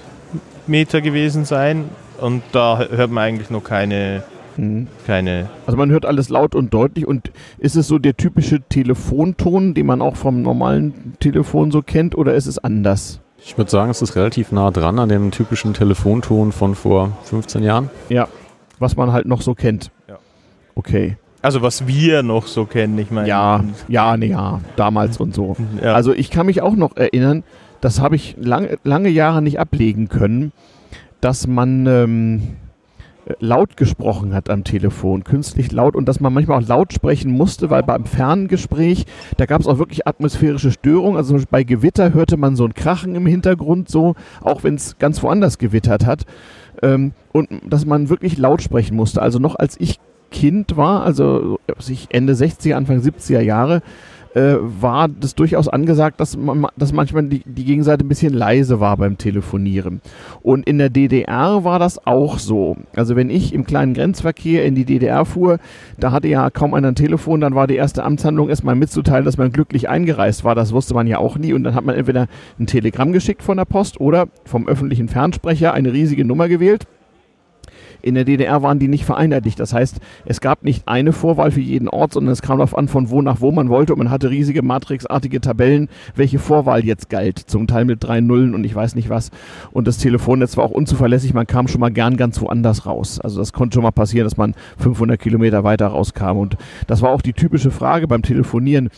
[0.68, 1.86] Meter gewesen sein.
[2.22, 4.24] Und da hört man eigentlich noch keine,
[4.58, 4.88] Mhm.
[5.08, 9.74] keine Also man hört alles laut und deutlich und ist es so der typische Telefonton,
[9.74, 13.22] den man auch vom normalen Telefon so kennt oder ist es anders?
[13.44, 17.64] Ich würde sagen, es ist relativ nah dran an dem typischen Telefonton von vor 15
[17.64, 17.90] Jahren.
[18.78, 19.90] Was man halt noch so kennt.
[20.08, 20.18] Ja.
[20.76, 21.18] Okay.
[21.42, 23.28] Also was wir noch so kennen, ich meine.
[23.28, 25.56] Ja, ja, ne, ja, damals und so.
[25.82, 25.94] ja.
[25.94, 27.44] Also ich kann mich auch noch erinnern,
[27.80, 30.52] das habe ich lange, lange Jahre nicht ablegen können,
[31.22, 32.42] dass man ähm,
[33.40, 37.70] laut gesprochen hat am Telefon, künstlich laut und dass man manchmal auch laut sprechen musste,
[37.70, 39.06] weil beim Ferngespräch,
[39.38, 41.18] da gab es auch wirklich atmosphärische Störungen.
[41.18, 45.22] Also bei Gewitter hörte man so ein Krachen im Hintergrund so, auch wenn es ganz
[45.24, 46.26] woanders gewittert hat.
[46.82, 49.22] Ähm, und dass man wirklich laut sprechen musste.
[49.22, 50.00] Also noch als ich
[50.32, 53.82] Kind war, also ich Ende 60er, Anfang 70er Jahre,
[54.36, 58.80] äh, war das durchaus angesagt, dass, man, dass manchmal die, die Gegenseite ein bisschen leise
[58.80, 60.02] war beim Telefonieren.
[60.42, 62.78] Und in der DDR war das auch so.
[62.96, 65.60] Also wenn ich im kleinen Grenzverkehr in die DDR fuhr,
[66.00, 69.38] da hatte ja kaum einer ein Telefon, dann war die erste Amtshandlung erstmal mitzuteilen, dass
[69.38, 70.56] man glücklich eingereist war.
[70.56, 71.54] Das wusste man ja auch nie.
[71.54, 72.28] Und dann hat man entweder
[72.60, 76.88] ein Telegramm geschickt von der Post oder vom öffentlichen Fernsprecher eine riesige Nummer gewählt.
[78.02, 79.60] In der DDR waren die nicht vereinheitlicht.
[79.60, 82.88] Das heißt, es gab nicht eine Vorwahl für jeden Ort, sondern es kam darauf an,
[82.88, 83.94] von wo nach wo man wollte.
[83.94, 87.40] Und man hatte riesige matrixartige Tabellen, welche Vorwahl jetzt galt.
[87.40, 89.32] Zum Teil mit drei Nullen und ich weiß nicht was.
[89.72, 91.34] Und das Telefonnetz war auch unzuverlässig.
[91.34, 93.20] Man kam schon mal gern ganz woanders raus.
[93.20, 96.38] Also das konnte schon mal passieren, dass man 500 Kilometer weiter rauskam.
[96.38, 98.90] Und das war auch die typische Frage beim Telefonieren.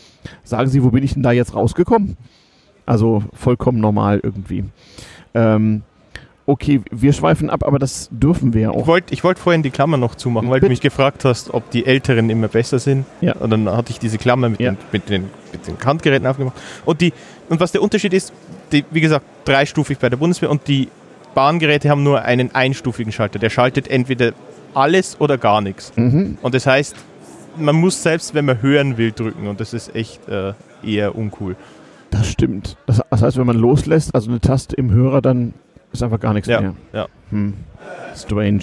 [0.42, 2.16] Sagen Sie, wo bin ich denn da jetzt rausgekommen?
[2.86, 4.64] Also vollkommen normal irgendwie.
[5.34, 5.82] Ähm,
[6.46, 8.86] okay, wir schweifen ab, aber das dürfen wir ja Ich auch.
[8.86, 10.66] wollte ich wollt vorhin die Klammer noch zumachen, weil Bitte.
[10.66, 13.06] du mich gefragt hast, ob die Älteren immer besser sind.
[13.20, 13.34] Ja.
[13.36, 14.72] Und dann hatte ich diese Klammer mit, Ja.
[14.72, 16.56] den, mit, den, mit den Kantgeräten aufgemacht.
[16.84, 17.12] Und, die,
[17.48, 18.32] und was der Unterschied ist,
[18.72, 20.88] die, wie gesagt, dreistufig bei der Bundeswehr und die
[21.34, 23.38] Bahngeräte haben nur einen einstufigen Schalter.
[23.38, 24.32] Der schaltet entweder
[24.74, 25.92] alles oder gar nichts.
[25.96, 26.38] Mhm.
[26.42, 26.94] Und das heißt,
[27.56, 29.46] man muss selbst, wenn man hören will, drücken.
[29.48, 30.52] Und das ist echt äh,
[30.84, 31.56] eher uncool.
[32.10, 32.76] Das stimmt.
[32.86, 35.54] Das heißt, wenn man loslässt, also eine Taste im Hörer, dann
[35.94, 36.74] ist einfach gar nichts Ja, mehr.
[36.92, 37.06] ja.
[37.30, 37.54] Hm.
[38.14, 38.60] Strange.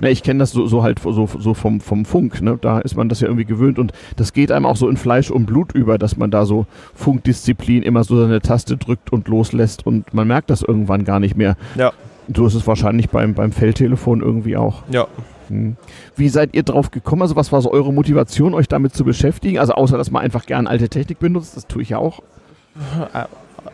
[0.00, 2.42] Na, ich kenne das so, so halt so, so vom, vom Funk.
[2.42, 2.58] Ne?
[2.60, 5.30] Da ist man das ja irgendwie gewöhnt und das geht einem auch so in Fleisch
[5.30, 9.86] und Blut über, dass man da so Funkdisziplin immer so seine Taste drückt und loslässt
[9.86, 11.56] und man merkt das irgendwann gar nicht mehr.
[11.76, 11.92] Ja.
[12.34, 14.82] So ist es wahrscheinlich beim, beim Feldtelefon irgendwie auch.
[14.90, 15.06] Ja.
[15.48, 15.76] Hm.
[16.16, 17.22] Wie seid ihr drauf gekommen?
[17.22, 19.58] Also was war so eure Motivation, euch damit zu beschäftigen?
[19.58, 22.20] Also außer, dass man einfach gern alte Technik benutzt, das tue ich ja auch.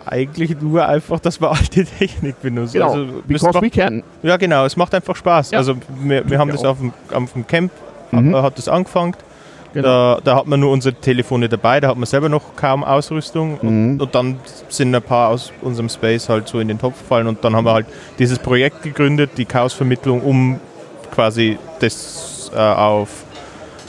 [0.07, 2.72] Eigentlich nur einfach, dass man alte Technik benutzt.
[2.72, 4.03] Genau, Also, because we can.
[4.22, 5.50] ja, genau, es macht einfach Spaß.
[5.53, 5.59] Ja.
[5.59, 7.70] Also wir, wir haben wir das auf dem, auf dem Camp,
[8.12, 8.35] Mhm.
[8.37, 9.14] hat das angefangen.
[9.72, 9.87] Genau.
[10.16, 13.57] Da, da hat man nur unsere Telefone dabei, da hat man selber noch kaum Ausrüstung.
[13.59, 14.00] Und, Mhm.
[14.00, 17.29] und dann sind ein paar aus unserem Space halt so in den Topf gefallen.
[17.29, 17.87] Und dann haben wir halt
[18.18, 20.59] dieses Projekt gegründet, die Chaosvermittlung, um
[21.12, 23.11] quasi das äh, auf,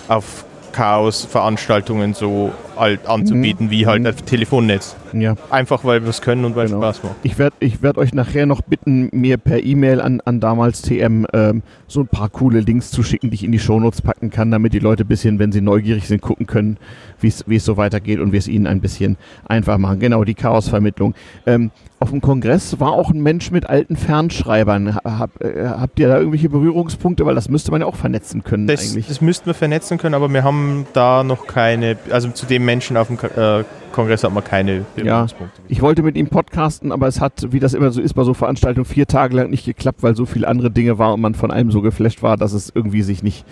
[0.08, 2.52] auf Chaos-Veranstaltungen so
[2.82, 4.08] halt anzubieten, wie halt Mhm.
[4.08, 4.96] ein Telefonnetz.
[5.14, 5.36] Ja.
[5.50, 6.84] Einfach weil wir es können und weil es Genau.
[6.84, 7.16] Spaß macht.
[7.24, 11.26] Ich werde ich werd euch nachher noch bitten, mir per E-Mail an, an damals TM
[11.34, 14.52] ähm, so ein paar coole Links zu schicken, die ich in die Shownotes packen kann,
[14.52, 16.78] damit die Leute ein bisschen, wenn sie neugierig sind, gucken können,
[17.20, 20.00] wie es so weitergeht und wir es ihnen ein bisschen einfach machen.
[20.00, 21.14] Genau, die Chaosvermittlung.
[21.46, 24.96] Ähm, auf dem Kongress war auch ein Mensch mit alten Fernschreibern.
[24.96, 27.26] Ha- Hab, äh, habt ihr da irgendwelche Berührungspunkte?
[27.28, 29.08] Weil das müsste man ja auch vernetzen können Das, eigentlich.
[29.08, 32.96] das müssten wir vernetzen können, aber wir haben da noch keine, also zu dem Menschen
[32.96, 35.62] auf dem äh, Kongress hat man keine Berührungspunkte.
[35.68, 38.34] Ich wollte mit ihm podcasten, aber es hat, wie das immer so ist bei so
[38.34, 41.52] Veranstaltungen, vier Tage lang nicht geklappt, weil so viele andere Dinge waren und man von
[41.52, 43.46] einem so geflasht war, dass es irgendwie sich nicht,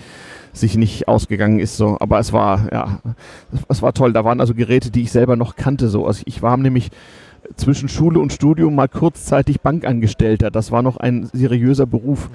[0.53, 1.75] sich nicht ausgegangen ist.
[1.75, 1.97] So.
[1.99, 2.99] Aber es war, ja,
[3.67, 4.13] es war toll.
[4.13, 5.89] Da waren also Geräte, die ich selber noch kannte.
[5.89, 6.08] So.
[6.08, 6.91] Also ich war nämlich
[7.58, 10.49] zwischen Schule und Studium mal kurzzeitig Bankangestellter.
[10.49, 12.29] Das war noch ein seriöser Beruf.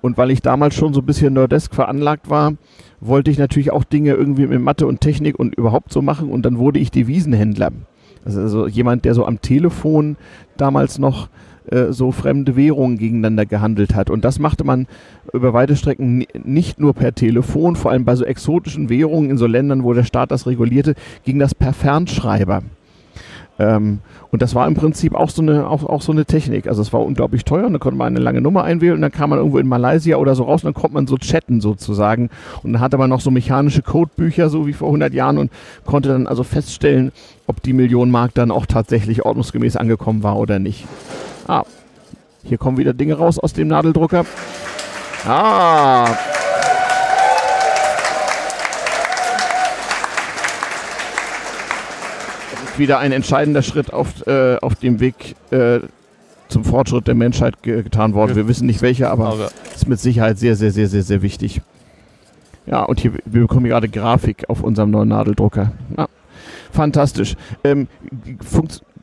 [0.00, 2.54] Und weil ich damals schon so ein bisschen nerdesk veranlagt war,
[3.00, 6.30] wollte ich natürlich auch Dinge irgendwie mit Mathe und Technik und überhaupt so machen.
[6.30, 7.70] Und dann wurde ich Devisenhändler.
[8.24, 10.16] Also, also jemand, der so am Telefon
[10.56, 11.28] damals noch
[11.70, 14.10] äh, so fremde Währungen gegeneinander gehandelt hat.
[14.10, 14.86] Und das machte man
[15.32, 19.38] über weite Strecken ni- nicht nur per Telefon, vor allem bei so exotischen Währungen in
[19.38, 20.94] so Ländern, wo der Staat das regulierte,
[21.24, 22.62] ging das per Fernschreiber.
[23.58, 26.66] Ähm, und das war im Prinzip auch so, eine, auch, auch so eine Technik.
[26.66, 29.12] Also es war unglaublich teuer und dann konnte man eine lange Nummer einwählen und dann
[29.12, 32.30] kam man irgendwo in Malaysia oder so raus und dann konnte man so chatten sozusagen.
[32.62, 35.52] Und dann hatte man noch so mechanische Codebücher, so wie vor 100 Jahren und
[35.84, 37.12] konnte dann also feststellen,
[37.46, 40.86] ob die Million Mark dann auch tatsächlich ordnungsgemäß angekommen war oder nicht.
[41.46, 41.62] Ah,
[42.42, 44.26] hier kommen wieder Dinge raus aus dem Nadeldrucker.
[45.26, 46.08] Ah,
[52.78, 55.80] wieder ein entscheidender Schritt auf, äh, auf dem Weg äh,
[56.48, 58.36] zum Fortschritt der Menschheit ge getan worden.
[58.36, 61.60] Wir wissen nicht welcher, aber, aber ist mit Sicherheit sehr, sehr, sehr, sehr, sehr wichtig.
[62.66, 65.72] Ja, und hier, wir bekommen gerade Grafik auf unserem neuen Nadeldrucker.
[65.96, 66.06] Ja,
[66.72, 67.36] fantastisch.
[67.62, 67.88] Ähm,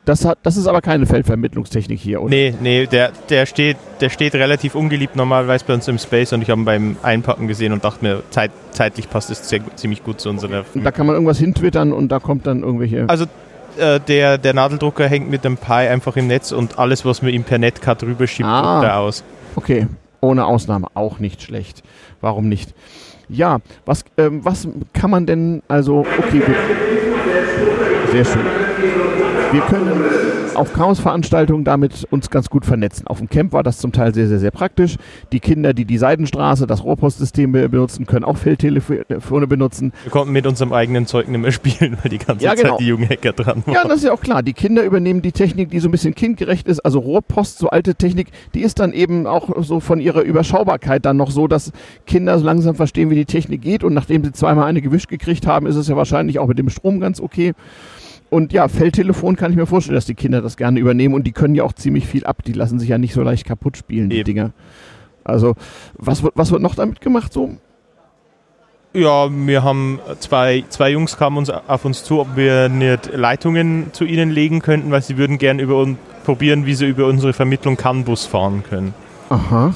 [0.04, 2.30] das, hat, das ist aber keine Feldvermittlungstechnik hier, oder?
[2.30, 6.42] Nee, nee, der, der, steht, der steht relativ ungeliebt normalerweise bei uns im Space und
[6.42, 9.42] ich habe ihn beim Einpacken gesehen und dachte mir, zeit, zeitlich passt es
[9.76, 10.64] ziemlich gut zu unserer.
[10.74, 13.08] Da kann man irgendwas hintwittern und da kommt dann irgendwelche.
[13.08, 13.26] Also
[13.78, 17.32] äh, der, der Nadeldrucker hängt mit dem Pi einfach im Netz und alles, was man
[17.32, 19.24] ihm per Netcard rüberschiebt, ah, druckt er aus.
[19.56, 19.86] Okay,
[20.20, 20.88] ohne Ausnahme.
[20.94, 21.82] Auch nicht schlecht.
[22.20, 22.74] Warum nicht?
[23.28, 26.42] Ja, was, ähm, was kann man denn, also, okay,
[28.12, 28.44] sehr schön.
[29.52, 30.21] Wir können
[30.54, 33.06] auf Chaos-Veranstaltungen damit uns ganz gut vernetzen.
[33.06, 34.96] Auf dem Camp war das zum Teil sehr, sehr, sehr praktisch.
[35.32, 39.92] Die Kinder, die die Seidenstraße, das Rohrpostsystem benutzen, können auch Feldtelefone benutzen.
[40.04, 42.70] Wir konnten mit unserem eigenen Zeug nicht mehr spielen, weil die ganze ja, genau.
[42.70, 43.74] Zeit die jungen Hacker dran waren.
[43.74, 44.42] Ja, das ist ja auch klar.
[44.42, 46.80] Die Kinder übernehmen die Technik, die so ein bisschen kindgerecht ist.
[46.80, 51.16] Also Rohrpost, so alte Technik, die ist dann eben auch so von ihrer Überschaubarkeit dann
[51.16, 51.72] noch so, dass
[52.06, 53.84] Kinder so langsam verstehen, wie die Technik geht.
[53.84, 56.68] Und nachdem sie zweimal eine gewischt gekriegt haben, ist es ja wahrscheinlich auch mit dem
[56.68, 57.54] Strom ganz okay.
[58.32, 61.32] Und ja, Feldtelefon kann ich mir vorstellen, dass die Kinder das gerne übernehmen und die
[61.32, 62.42] können ja auch ziemlich viel ab.
[62.46, 64.24] Die lassen sich ja nicht so leicht kaputt spielen, die Eben.
[64.24, 64.52] Dinger.
[65.22, 65.54] Also,
[65.98, 67.50] was wird, was wird noch damit gemacht so?
[68.94, 73.92] Ja, wir haben zwei, zwei Jungs kamen uns auf uns zu, ob wir nicht Leitungen
[73.92, 77.34] zu ihnen legen könnten, weil sie würden gerne über uns probieren, wie sie über unsere
[77.34, 78.94] Vermittlung CAN-Bus fahren können.
[79.28, 79.74] Aha.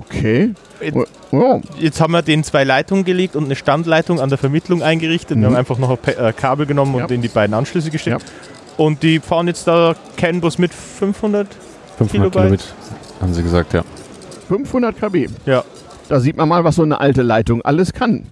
[0.00, 0.54] Okay.
[0.80, 0.96] Jetzt,
[1.32, 1.60] oh.
[1.78, 5.36] jetzt haben wir den zwei Leitungen gelegt und eine Standleitung an der Vermittlung eingerichtet.
[5.36, 5.42] Mhm.
[5.42, 7.06] Wir haben einfach noch ein äh, Kabel genommen und ja.
[7.08, 8.22] in die beiden Anschlüsse gesteckt.
[8.22, 8.28] Ja.
[8.76, 11.48] Und die fahren jetzt da CAN-Bus mit 500,
[11.98, 12.32] 500 Kilobyte.
[12.32, 12.74] Kilobit,
[13.20, 13.82] haben sie gesagt, ja.
[14.48, 15.28] 500 KB.
[15.46, 15.64] Ja.
[16.08, 18.26] Da sieht man mal, was so eine alte Leitung alles kann.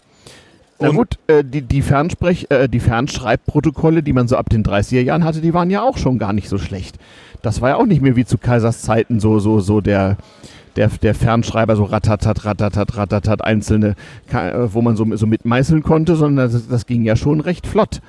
[0.81, 5.01] Na gut, äh, die, die, Fernsprech, äh, die Fernschreibprotokolle, die man so ab den 30er
[5.01, 6.99] Jahren hatte, die waren ja auch schon gar nicht so schlecht.
[7.43, 10.17] Das war ja auch nicht mehr wie zu Kaisers Zeiten so, so, so der,
[10.77, 13.95] der, der Fernschreiber so ratatat, ratatat, ratatat, einzelne,
[14.33, 18.01] äh, wo man so, so mitmeißeln konnte, sondern das, das ging ja schon recht flott.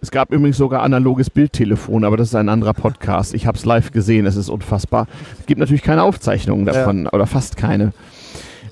[0.00, 3.34] Es gab übrigens sogar analoges Bildtelefon, aber das ist ein anderer Podcast.
[3.34, 5.08] Ich habe es live gesehen, es ist unfassbar.
[5.40, 7.12] Es gibt natürlich keine Aufzeichnungen davon ja.
[7.12, 7.92] oder fast keine.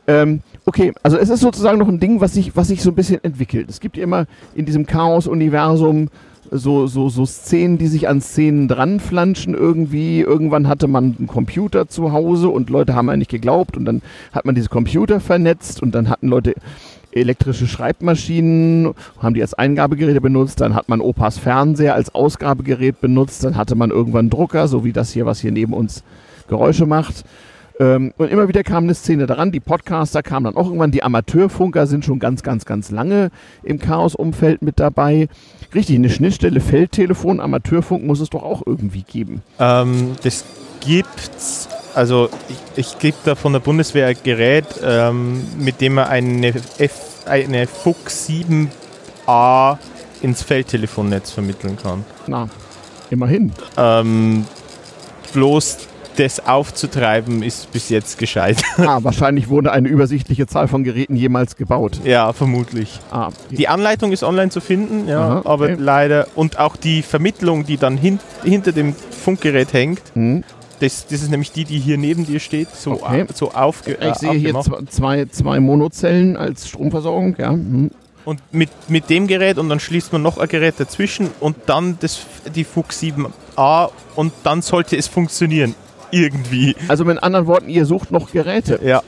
[0.06, 2.94] Ähm, okay, also es ist sozusagen noch ein Ding, was sich, was sich so ein
[2.94, 3.70] bisschen entwickelt.
[3.70, 6.08] Es gibt immer in diesem Chaos-Universum
[6.50, 10.20] so, so, so Szenen, die sich an Szenen dranflanschen irgendwie.
[10.20, 14.02] Irgendwann hatte man einen Computer zu Hause und Leute haben eigentlich geglaubt und dann
[14.32, 16.54] hat man diese Computer vernetzt und dann hatten Leute
[17.12, 23.42] elektrische Schreibmaschinen, haben die als Eingabegeräte benutzt, dann hat man Opas Fernseher als Ausgabegerät benutzt,
[23.42, 26.04] dann hatte man irgendwann Drucker, so wie das hier, was hier neben uns
[26.46, 27.24] Geräusche macht.
[27.78, 31.02] Ähm, und immer wieder kam eine Szene daran, die Podcaster kamen dann auch irgendwann, die
[31.02, 33.30] Amateurfunker sind schon ganz, ganz, ganz lange
[33.62, 35.28] im Chaos-Umfeld mit dabei.
[35.74, 39.42] Richtig, eine Schnittstelle Feldtelefon, Amateurfunk muss es doch auch irgendwie geben.
[39.58, 40.44] Ähm, das
[40.80, 41.68] gibt's.
[41.94, 46.48] Also ich, ich kriege da von der Bundeswehr ein Gerät, ähm, mit dem man eine,
[46.48, 49.78] F, eine Fuchs 7a
[50.22, 52.04] ins Feldtelefonnetz vermitteln kann.
[52.26, 52.48] Na,
[53.10, 53.52] immerhin.
[53.76, 54.46] Ähm,
[55.32, 55.85] bloß
[56.16, 58.62] das aufzutreiben ist bis jetzt gescheit.
[58.86, 62.00] Ah, wahrscheinlich wurde eine übersichtliche Zahl von Geräten jemals gebaut.
[62.04, 63.00] Ja, vermutlich.
[63.10, 65.76] Ah, die Anleitung ist online zu finden, ja, Aha, aber okay.
[65.78, 70.02] leider und auch die Vermittlung, die dann hin, hinter dem Funkgerät hängt.
[70.14, 70.44] Mhm.
[70.78, 73.24] Das, das, ist nämlich die, die hier neben dir steht, so, okay.
[73.34, 74.54] so aufge Ich sehe hier
[74.90, 77.52] zwei, zwei Monozellen als Stromversorgung, ja.
[77.52, 77.90] Mhm.
[78.24, 81.96] Und mit, mit dem Gerät und dann schließt man noch ein Gerät dazwischen und dann
[82.00, 85.74] das, die Fuchs 7a und dann sollte es funktionieren.
[86.10, 86.74] Irgendwie.
[86.88, 88.80] Also mit anderen Worten, ihr sucht noch Geräte.
[88.84, 89.02] Ja.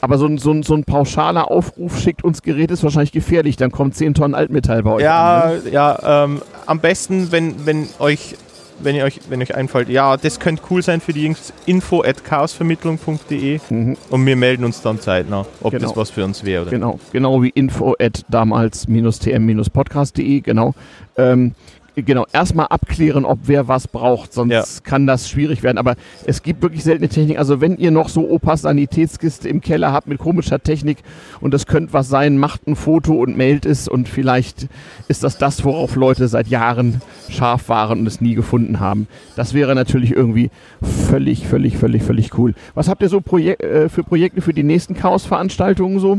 [0.00, 3.56] Aber so ein, so, ein, so ein pauschaler Aufruf schickt uns Geräte ist wahrscheinlich gefährlich.
[3.56, 5.02] Dann kommen 10 Tonnen Altmetall bei euch.
[5.02, 5.70] Ja, an, ne?
[5.70, 8.36] ja ähm, am besten, wenn, wenn euch
[8.78, 12.02] wenn ihr euch, wenn euch einfällt, ja, das könnte cool sein für die Jungs, info
[12.02, 13.96] at chaosvermittlung.de mhm.
[14.10, 15.88] und wir melden uns dann zeitnah, ob genau.
[15.88, 16.66] das was für uns wäre.
[16.66, 20.74] Genau, genau wie info at damals-tm-podcast.de, genau.
[21.16, 21.54] Ähm,
[21.96, 24.64] genau, erstmal abklären, ob wer was braucht, sonst Ja.
[24.84, 25.78] kann das schwierig werden.
[25.78, 25.94] Aber
[26.26, 27.38] es gibt wirklich seltene Technik.
[27.38, 30.98] Also wenn ihr noch so Opas Sanitätskiste im Keller habt mit komischer Technik
[31.40, 34.68] und es könnte was sein, macht ein Foto und mailt es und vielleicht
[35.08, 39.08] ist das das, worauf Leute seit Jahren scharf waren und es nie gefunden haben.
[39.34, 40.50] Das wäre natürlich irgendwie
[40.82, 42.54] völlig, völlig, völlig, völlig cool.
[42.74, 46.18] Was habt ihr so Projek äh, für Projekte für die nächsten Chaos-Veranstaltungen so?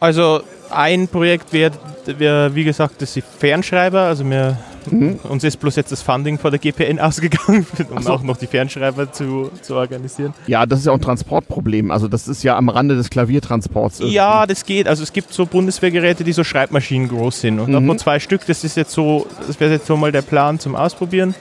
[0.00, 1.72] Also ein Projekt wäre,
[2.06, 4.00] wär, wie gesagt, das die Fernschreiber.
[4.00, 4.56] Also wir,
[4.90, 5.16] Mhm.
[5.28, 8.12] uns ist bloß jetzt das Funding von der GPN ausgegangen, um so.
[8.14, 10.32] auch noch die Fernschreiber zu, zu organisieren.
[10.46, 11.90] Ja, das ist ja auch ein Transportproblem.
[11.90, 14.00] Also das ist ja am Rande des Klaviertransports.
[14.00, 14.16] irgendwie.
[14.16, 14.88] Ja, das geht.
[14.88, 17.60] Also es gibt so Bundeswehrgeräte, die so Schreibmaschinen groß sind.
[17.60, 17.74] Und Mhm.
[17.74, 20.74] davon zwei Stück, das ist jetzt so, das wäre jetzt so mal der Plan zum
[20.74, 21.34] Ausprobieren.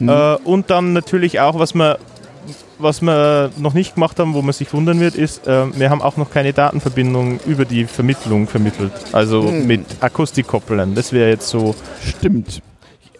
[0.00, 0.08] Mhm.
[0.08, 1.98] Äh, und dann natürlich auch, was wir,
[2.78, 6.02] was wir noch nicht gemacht haben, wo man sich wundern wird, ist, äh, wir haben
[6.02, 8.92] auch noch keine Datenverbindung über die Vermittlung vermittelt.
[9.12, 9.66] Also Mhm.
[9.66, 10.94] mit Akustikkoppeln.
[10.94, 11.74] Das wäre jetzt so.
[12.02, 12.60] Stimmt.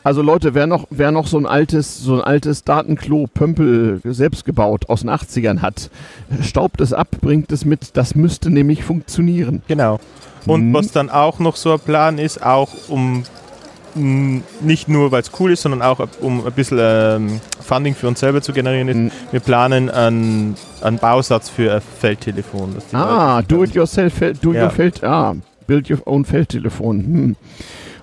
[0.02, 4.44] Also Leute, wer noch, wer noch so ein altes, so ein altes Datenklo Pömpel selbst
[4.44, 5.88] gebaut aus den 80ern hat,
[6.42, 7.96] staubt es ab, bringt es mit.
[7.96, 9.62] Das müsste nämlich funktionieren.
[9.66, 9.98] Genau.
[10.46, 10.74] Und Mhm.
[10.74, 13.22] was dann auch noch so ein Plan ist, auch um
[13.94, 18.20] nicht nur, weil es cool ist, sondern auch um ein bisschen ähm, Funding für uns
[18.20, 19.10] selber zu generieren, ist, Mhm.
[19.30, 22.76] wir planen einen, einen Bausatz für ein Feldtelefon.
[22.92, 24.64] Ah, Leute- do it yourself, do Ja.
[24.64, 25.34] your Feld, ah,
[25.66, 26.98] build your own Feldtelefon.
[27.04, 27.36] Hm.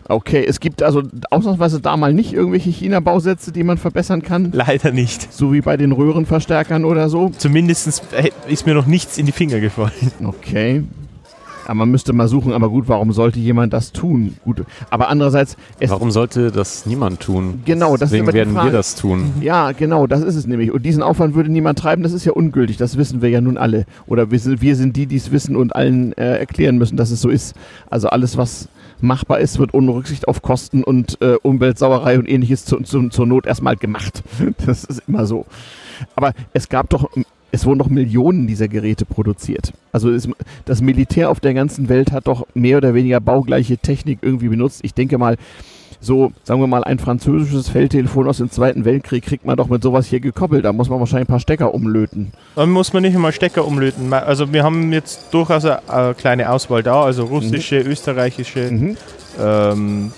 [0.10, 4.92] Okay, es gibt also ausnahmsweise da mal nicht irgendwelche China-Bausätze, die man verbessern kann, Leider
[4.92, 5.32] nicht.
[5.32, 7.32] so wie bei den Röhrenverstärkern oder so.
[7.38, 8.04] Zumindest
[8.50, 9.92] ist mir noch nichts in die Finger gefallen.
[10.26, 10.84] Okay.
[11.66, 14.38] Aber man müsste mal suchen, aber gut, warum sollte jemand das tun?
[14.44, 14.64] Gut.
[14.90, 15.58] Aber andererseits,
[15.88, 17.62] Warum sollte das niemand tun?
[17.66, 18.72] Genau, das ist Deswegen die werden wir Frage.
[18.72, 19.34] das tun.
[19.42, 20.72] ja, genau, das ist es nämlich.
[20.72, 23.58] Und diesen Aufwand würde niemand treiben, das ist ja ungültig, das wissen wir ja nun
[23.58, 23.86] alle.
[24.08, 27.12] Oder wir sind, wir sind die, die es wissen und allen äh, erklären müssen, dass
[27.12, 27.56] es so ist.
[27.90, 28.68] Also alles, was
[29.02, 33.26] machbar ist, wird ohne Rücksicht auf Kosten und äh, Umweltsauerei und ähnliches zu, zu, zur
[33.26, 34.24] Not erstmal gemacht.
[34.66, 35.46] Das ist immer so.
[36.16, 37.10] Aber es gab doch,
[37.52, 39.74] es wurden doch Millionen dieser Geräte produziert.
[39.92, 40.28] Also es,
[40.66, 44.82] das Militär auf der ganzen Welt hat doch mehr oder weniger baugleiche Technik irgendwie benutzt.
[44.84, 45.38] Ich denke mal,
[46.04, 49.84] so, sagen wir mal, ein französisches Feldtelefon aus dem Zweiten Weltkrieg kriegt man doch mit
[49.84, 50.66] sowas hier gekoppelt.
[50.66, 52.32] Da muss man wahrscheinlich ein paar Stecker umlöten.
[52.56, 54.12] Dann muss man nicht einmal Stecker umlöten.
[54.12, 58.98] Also wir haben jetzt durchaus eine, eine kleine Auswahl da, also russische, österreichische, Mhm.
[59.40, 60.12] ähm,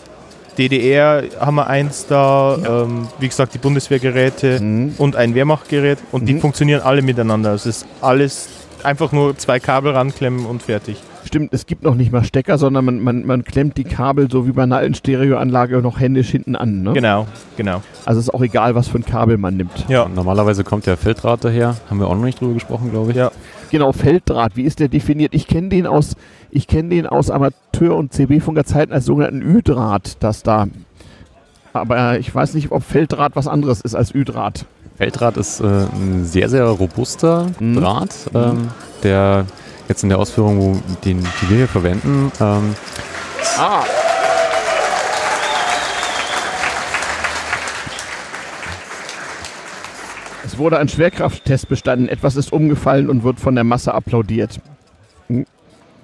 [0.58, 4.94] DDR haben wir eins da, ähm, wie gesagt die Bundeswehrgeräte Mhm.
[4.98, 6.42] und ein Wehrmachtgerät und die Mhm.
[6.42, 7.52] funktionieren alle miteinander.
[7.52, 8.50] Also Es ist alles
[8.84, 10.98] einfach nur zwei Kabel ranklemmen und fertig.
[11.26, 14.46] Stimmt, es gibt noch nicht mal Stecker, sondern man, man, man klemmt die Kabel so
[14.46, 16.84] wie bei einer alten Stereoanlage noch händisch hinten an.
[16.84, 16.92] Ne?
[16.94, 17.82] Genau, genau.
[18.06, 19.86] Also es ist auch egal, was für ein Kabel man nimmt.
[19.88, 20.08] Ja.
[20.14, 21.78] Normalerweise kommt der Felddraht daher.
[21.90, 23.18] Haben wir auch noch nicht drüber gesprochen, glaube ich.
[23.18, 23.32] Ja.
[23.74, 25.34] Genau, Felddraht, wie ist der definiert?
[25.34, 26.16] Ich kenne den aus,
[26.52, 30.68] ich kenne den aus Amateur- und CB-Funkerzeiten als sogenannten Ü-Draht, das da.
[31.74, 34.68] Aber ich weiß nicht, ob Felddraht was anderes ist als Ü-Draht.
[34.98, 37.78] Felddraht ist äh, ein sehr, sehr robuster Mhm.
[37.78, 38.68] Draht, ähm,
[39.02, 39.48] der
[39.90, 42.76] jetzt in der Ausführung, wo den, die wir hier verwenden, ähm,
[43.58, 43.82] Ah.
[50.54, 52.08] Es wurde ein Schwerkrafttest bestanden.
[52.08, 54.60] Etwas ist umgefallen und wird von der Masse applaudiert.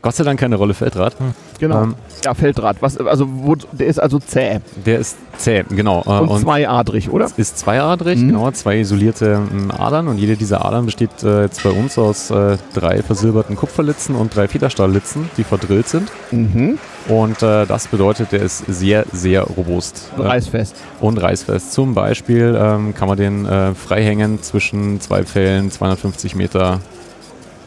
[0.01, 1.15] Gott sei Dank keine Rolle Felddraht.
[1.59, 1.83] Genau.
[1.83, 2.77] Ähm, ja, Felddraht.
[2.81, 6.03] Was, also, wo, der ist also zäh der ist zäh, genau.
[6.05, 7.27] Äh, und, zweiadrig, oder?
[7.35, 8.27] ist zweiadrig, Mhm.
[8.29, 12.31] genau, zwei isolierte ähm, Adern und jede dieser Adern besteht äh, jetzt bei uns aus
[12.31, 16.09] äh, drei versilberten Kupferlitzen und drei Federstahllitzen, die verdrillt sind.
[16.31, 16.77] Mhm.
[17.09, 20.75] Und äh, das bedeutet, der ist sehr, sehr robust äh, Reißfest.
[21.01, 21.73] und reißfest.
[21.73, 26.79] Zum Beispiel ähm, kann man den äh, freihängen zwischen zwei Pfählen 250 Meter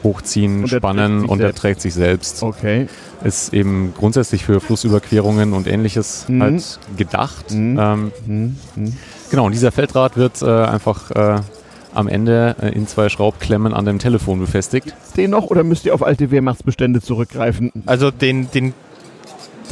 [0.02, 2.42] hochziehen, Und spannen und er trägt sich selbst.
[2.42, 2.86] Okay.
[3.24, 6.42] Ist eben grundsätzlich für Flussüberquerungen und ähnliches Mhm.
[6.42, 7.50] halt gedacht.
[7.52, 7.78] Mhm.
[7.80, 8.56] Ähm, Mhm.
[8.76, 8.92] Mhm.
[9.30, 11.40] Genau, und dieser Feldrad wird äh, einfach äh,
[11.94, 14.94] am Ende äh, in zwei Schraubklemmen an dem Telefon befestigt.
[15.16, 17.70] Den noch oder müsst ihr auf alte Wehrmachtsbestände zurückgreifen?
[17.86, 18.74] Also den, den,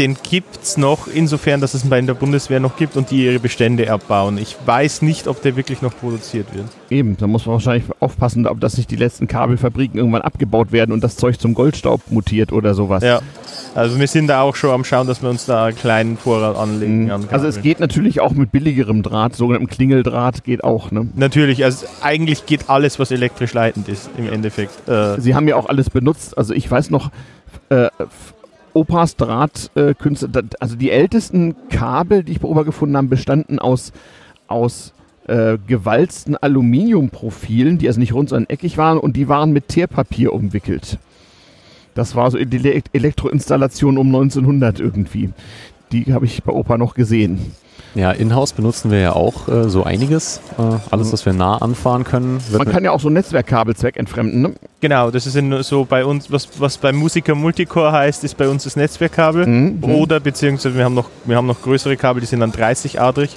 [0.00, 3.26] den gibt es noch, insofern, dass es ihn bei der Bundeswehr noch gibt und die
[3.26, 4.38] ihre Bestände abbauen.
[4.38, 6.64] Ich weiß nicht, ob der wirklich noch produziert wird.
[6.88, 10.92] Eben, da muss man wahrscheinlich aufpassen, ob das nicht die letzten Kabelfabriken irgendwann abgebaut werden
[10.92, 13.02] und das Zeug zum Goldstaub mutiert oder sowas.
[13.04, 13.20] Ja.
[13.74, 16.56] Also wir sind da auch schon am Schauen, dass wir uns da einen kleinen Vorrat
[16.56, 17.04] anlegen.
[17.04, 17.10] Mhm.
[17.10, 20.90] an Also es geht natürlich auch mit billigerem Draht, sogenanntem Klingeldraht geht auch.
[20.90, 21.08] Ne?
[21.14, 24.88] Natürlich, also eigentlich geht alles, was elektrisch leitend ist, im Endeffekt.
[24.88, 26.38] Äh, Sie haben ja auch alles benutzt.
[26.38, 27.10] Also ich weiß noch,
[27.68, 27.88] äh,
[28.74, 33.92] Opas Drahtkünste, da- also die ältesten Kabel, die ich beobacht gefunden habe, bestanden aus,
[34.46, 34.92] aus
[35.26, 40.32] äh, gewalzten Aluminiumprofilen, die also nicht rund, sondern eckig waren und die waren mit Teerpapier
[40.32, 40.98] umwickelt.
[41.94, 45.30] Das war so die Le Elektroinstallation um 1900 irgendwie.
[45.92, 47.52] die habe ich bei Opa noch gesehen.
[47.94, 50.40] Ja, in-house benutzen wir ja auch äh, so einiges.
[50.58, 52.40] Äh, alles, was wir nah anfahren können.
[52.52, 54.42] Man kann ja auch so Netzwerkkabel zweckentfremden.
[54.42, 54.52] Ne?
[54.80, 58.48] Genau, das ist in, so bei uns, was, was bei Musiker Multicore heißt, ist bei
[58.48, 59.46] uns das Netzwerkkabel.
[59.46, 59.84] Mhm.
[59.84, 63.30] Oder beziehungsweise wir haben, noch, wir haben noch größere Kabel, die sind dann 30-adrig.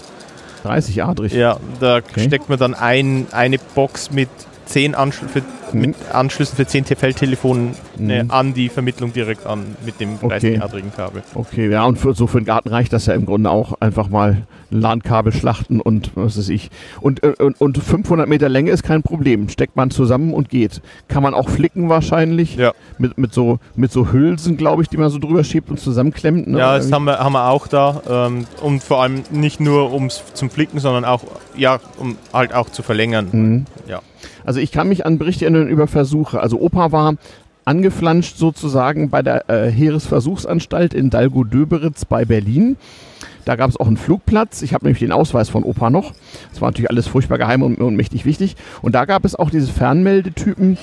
[0.63, 1.33] 30 adrig.
[1.33, 4.29] Ja, da steckt man dann ein, eine Box mit
[4.65, 5.41] 10 Anschl für,
[5.73, 8.31] mit Anschlüssen für 10 Feldtelefonen äh, Mhm.
[8.31, 10.57] an die Vermittlung direkt an mit dem Okay.
[10.57, 11.23] 30-adrigen Kabel.
[11.35, 13.73] Okay, ja, und für, so für den Garten reicht das ja im Grunde auch.
[13.79, 16.69] Einfach mal ein LAN-Kabel schlachten und was weiß ich.
[17.01, 19.49] Und, äh, und, und 500 Meter Länge ist kein Problem.
[19.49, 20.81] Steckt man zusammen und geht.
[21.07, 22.55] Kann man auch flicken wahrscheinlich.
[22.55, 22.71] Ja.
[22.97, 26.47] Mit, mit, so, mit so Hülsen, glaube ich, die man so drüber schiebt und zusammenklemmt.
[26.47, 26.57] Ne?
[26.59, 28.01] Ja, das haben wir, haben wir auch da.
[28.09, 31.21] Ähm, und vor allem nicht nur ums zum Flicken, sondern auch,
[31.55, 33.27] ja, um halt auch zu verlängern.
[33.31, 33.65] Mhm.
[33.87, 34.01] Ja.
[34.45, 36.39] Also ich kann mich an Berichte erinnern über Versuche.
[36.39, 37.15] Also Opa war
[37.65, 42.77] angeflanscht sozusagen bei der äh, Heeresversuchsanstalt in Dalgo-Döberitz bei Berlin.
[43.45, 44.61] Da gab es auch einen Flugplatz.
[44.61, 46.13] Ich habe nämlich den Ausweis von Opa noch.
[46.51, 48.55] Das war natürlich alles furchtbar geheim und, und mächtig wichtig.
[48.81, 50.77] Und da gab es auch diese Fernmeldetypen.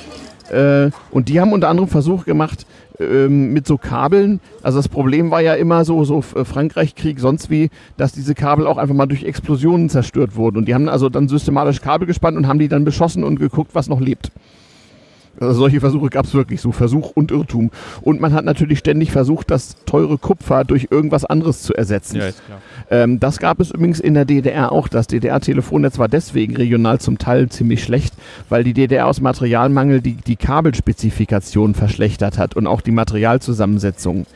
[0.51, 2.67] Äh, und die haben unter anderem Versuche gemacht
[2.99, 4.41] ähm, mit so Kabeln.
[4.63, 8.67] Also das Problem war ja immer so, so äh, Frankreich-Krieg, sonst wie, dass diese Kabel
[8.67, 10.59] auch einfach mal durch Explosionen zerstört wurden.
[10.59, 13.71] Und die haben also dann systematisch Kabel gespannt und haben die dann beschossen und geguckt,
[13.75, 14.31] was noch lebt.
[15.41, 17.71] Also solche Versuche gab es wirklich, so Versuch und Irrtum.
[18.03, 22.17] Und man hat natürlich ständig versucht, das teure Kupfer durch irgendwas anderes zu ersetzen.
[22.17, 22.61] Ja, ist klar.
[22.91, 24.89] Ähm, das gab es übrigens in der DDR auch.
[24.89, 28.15] Das DDR-Telefonnetz war deswegen regional zum Teil ziemlich schlecht,
[28.51, 34.27] weil die DDR aus Materialmangel die, die Kabelspezifikation verschlechtert hat und auch die Materialzusammensetzung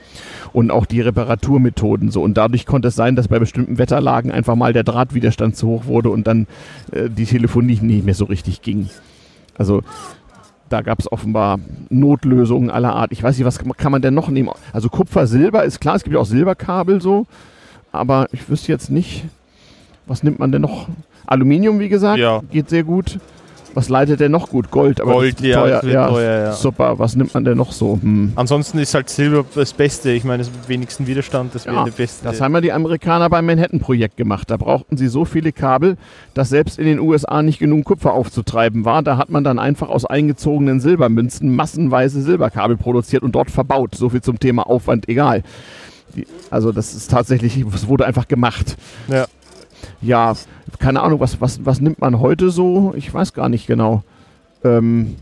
[0.55, 2.22] und auch die Reparaturmethoden so.
[2.22, 5.84] Und dadurch konnte es sein, dass bei bestimmten Wetterlagen einfach mal der Drahtwiderstand zu hoch
[5.84, 6.46] wurde und dann
[6.92, 8.88] äh, die Telefonie nicht mehr so richtig ging.
[9.57, 9.82] Also
[10.74, 13.12] da gab es offenbar Notlösungen aller Art.
[13.12, 14.50] Ich weiß nicht, was kann man denn noch nehmen?
[14.72, 17.26] Also Kupfer, Silber ist klar, es gibt ja auch Silberkabel so,
[17.92, 19.24] aber ich wüsste jetzt nicht,
[20.06, 20.88] was nimmt man denn noch?
[21.26, 22.42] Aluminium, wie gesagt, Ja.
[22.50, 23.20] geht sehr gut.
[23.74, 24.70] Was leitet denn noch gut?
[24.70, 25.84] Gold, aber Gold, ja, teuer.
[25.84, 26.52] ja, teuer, ja.
[26.52, 27.98] Super, was nimmt man denn noch so?
[28.00, 28.32] Hm.
[28.36, 30.10] Ansonsten ist halt Silber das Beste.
[30.12, 32.24] Ich meine, das wenigsten Widerstand, das wäre Ja, der beste.
[32.24, 34.50] Das haben ja die Amerikaner beim Manhattan-Projekt gemacht.
[34.50, 35.96] Da brauchten sie so viele Kabel,
[36.34, 39.02] dass selbst in den USA nicht genug Kupfer aufzutreiben war.
[39.02, 43.94] Da hat man dann einfach aus eingezogenen Silbermünzen massenweise Silberkabel produziert und dort verbaut.
[43.96, 45.42] So viel zum Thema Aufwand, egal.
[46.14, 48.76] Die- Also das ist tatsächlich, es wurde einfach gemacht.
[49.08, 49.26] Ja.
[50.00, 50.34] Ja,
[50.78, 52.92] keine Ahnung, was, was, was nimmt man heute so?
[52.96, 54.02] Ich weiß gar nicht genau.
[54.64, 55.16] Ähm,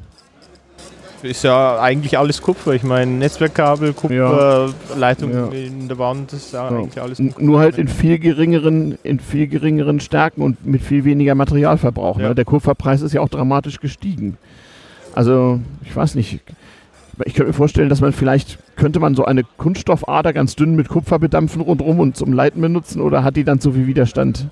[1.22, 2.72] Ist ja eigentlich alles Kupfer.
[2.72, 5.46] Ich meine, Netzwerkkabel, Kupfer, Leitung Ja.
[5.48, 6.76] in der Wand, das ist ja Ja.
[6.78, 7.42] eigentlich alles Kupfer.
[7.42, 12.18] Nur halt in viel geringeren, in viel geringeren Stärken und mit viel weniger Materialverbrauch.
[12.18, 12.30] Ja.
[12.30, 12.34] Ne?
[12.34, 14.36] Der Kupferpreis ist ja auch dramatisch gestiegen.
[15.14, 16.40] Also, ich weiß nicht.
[17.26, 20.88] Ich könnte mir vorstellen, dass man vielleicht, könnte man so eine Kunststoffader ganz dünn mit
[20.88, 24.46] Kupfer bedampfen rundherum und zum Leiten benutzen oder hat die dann zu viel Widerstand?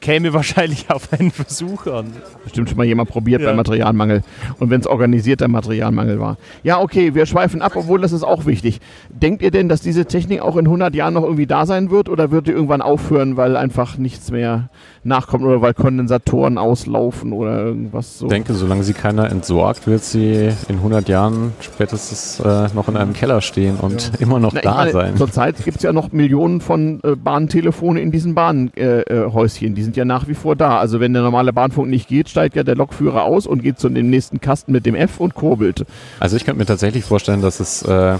[0.00, 2.06] Käme wahrscheinlich auf einen Versuch an.
[2.44, 3.50] Bestimmt schon mal jemand probiert Ja.
[3.50, 4.22] bei Materialmangel.
[4.58, 6.36] Und wenn es organisierter Materialmangel war.
[6.62, 8.80] Ja, okay, wir schweifen ab, obwohl das ist auch wichtig.
[9.10, 12.08] Denkt ihr denn, dass diese Technik auch in 100 Jahren noch irgendwie da sein wird
[12.08, 14.68] oder wird die irgendwann aufhören, weil einfach nichts mehr
[15.04, 18.26] nachkommt oder weil Kondensatoren auslaufen oder irgendwas so?
[18.26, 22.96] Ich denke, solange sie keiner entsorgt, wird sie in 100 Jahren spätestens äh, noch in
[22.96, 25.16] einem Keller stehen und immer noch Na, da meine, sein.
[25.16, 29.61] Zurzeit gibt es ja noch Millionen von äh, Bahntelefone in diesen Bahnhäuschen.
[29.61, 29.74] Äh, äh, Häuschen.
[29.74, 30.78] die sind ja nach wie vor da.
[30.78, 33.88] Also wenn der normale Bahnfunk nicht geht, steigt ja der Lokführer aus und geht zu
[33.88, 35.84] dem nächsten Kasten mit dem F und kurbelt.
[36.20, 38.16] Also ich könnte mir tatsächlich vorstellen, dass es äh,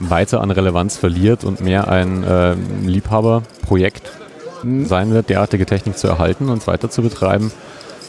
[0.00, 2.54] weiter an Relevanz verliert und mehr ein äh,
[2.84, 4.10] Liebhaberprojekt
[4.84, 7.50] sein wird, derartige Technik zu erhalten und weiter zu betreiben.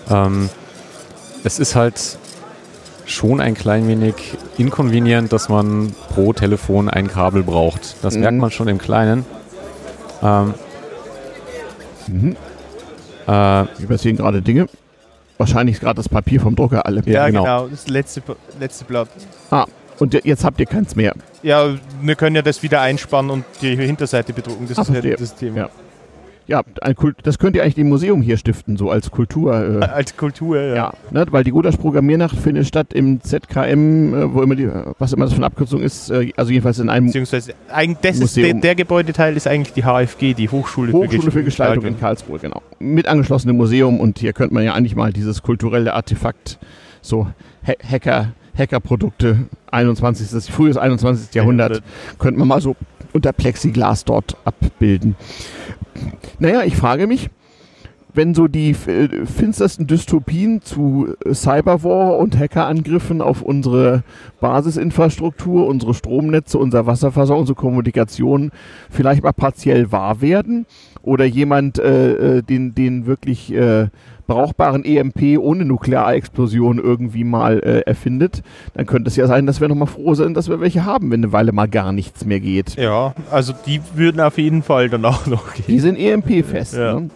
[0.10, 0.50] Ähm,
[1.46, 2.18] es ist halt
[3.06, 4.16] schon ein klein wenig
[4.58, 7.96] inconvenient, dass man pro Telefon ein Kabel braucht.
[8.04, 8.22] Das Mhm.
[8.22, 9.26] merkt man schon im Kleinen.
[10.22, 10.54] Ähm,
[12.08, 12.36] Mhm.
[13.28, 13.30] Äh,
[13.80, 14.68] Wir passieren gerade Dinge.
[15.38, 17.02] Wahrscheinlich ist gerade das Papier vom Drucker alle.
[17.06, 17.44] Ja, Ja, genau.
[17.44, 17.68] genau.
[17.68, 18.22] Das letzte,
[18.60, 19.10] letzte Blatt.
[19.50, 19.66] Ah,
[20.00, 21.14] und je- jetzt habt ihr keins mehr.
[21.42, 21.70] Ja,
[22.02, 24.68] wir können ja das wieder einspannen und die Hinterseite bedrucken.
[24.68, 25.58] Das Ah, ist ja das Thema.
[25.58, 25.70] Ja.
[26.52, 26.64] Ja,
[26.96, 29.54] Kult, das könnt ihr eigentlich dem Museum hier stiften, so als Kultur.
[29.82, 30.76] Äh, Als Kultur, ja.
[30.76, 35.14] ja, ne, weil die Gudasch Programmiernacht findet statt im ZKM, äh, wo immer die, was
[35.14, 38.36] immer das für eine Abkürzung ist, äh, also jedenfalls in einem Beziehungsweise, eigentlich, das ist
[38.36, 42.62] der, der Gebäudeteil ist eigentlich die HFG, die Hochschule, Hochschule für Gestaltung in Karlsruhe, genau.
[42.80, 46.60] Mit angeschlossenem Museum und hier könnte man ja eigentlich mal dieses kulturelle Artefakt,
[47.02, 47.28] so
[47.66, 50.52] Ha- Hacker, Hackerprodukte, 21.
[50.52, 51.34] frühes 21.
[51.34, 51.82] Jahrhundert,
[52.20, 52.76] könnte man mal so
[53.14, 55.16] unter Plexiglas dort abbilden.
[56.40, 57.30] Naja, ich frage mich,
[58.14, 64.04] wenn so die äh, finstersten Dystopien zu äh, Cyberwar und Hackerangriffen auf unsere
[64.40, 68.52] Basisinfrastruktur, unsere Stromnetze, unser Wasserversorgung, unsere Kommunikation
[68.90, 70.66] vielleicht mal partiell wahr werden
[71.02, 73.88] oder jemand äh, äh den, den wirklich äh,
[74.32, 79.68] brauchbaren EMP ohne Nuklearexplosion irgendwie mal äh, erfindet, dann könnte es ja sein, dass wir
[79.68, 82.76] nochmal froh sind, dass wir welche haben, wenn eine Weile mal gar nichts mehr geht.
[82.76, 85.66] Ja, also die würden auf jeden Fall dann auch noch gehen.
[85.68, 86.76] Die sind EMP-fest.
[86.76, 87.00] Ja.
[87.00, 87.10] Ne?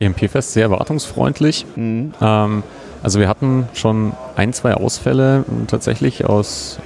[0.00, 1.66] EMP-Fest sehr wartungsfreundlich.
[1.76, 2.12] Mhm.
[2.20, 2.62] Ähm,
[3.02, 6.80] also wir hatten schon ein, zwei Ausfälle tatsächlich aus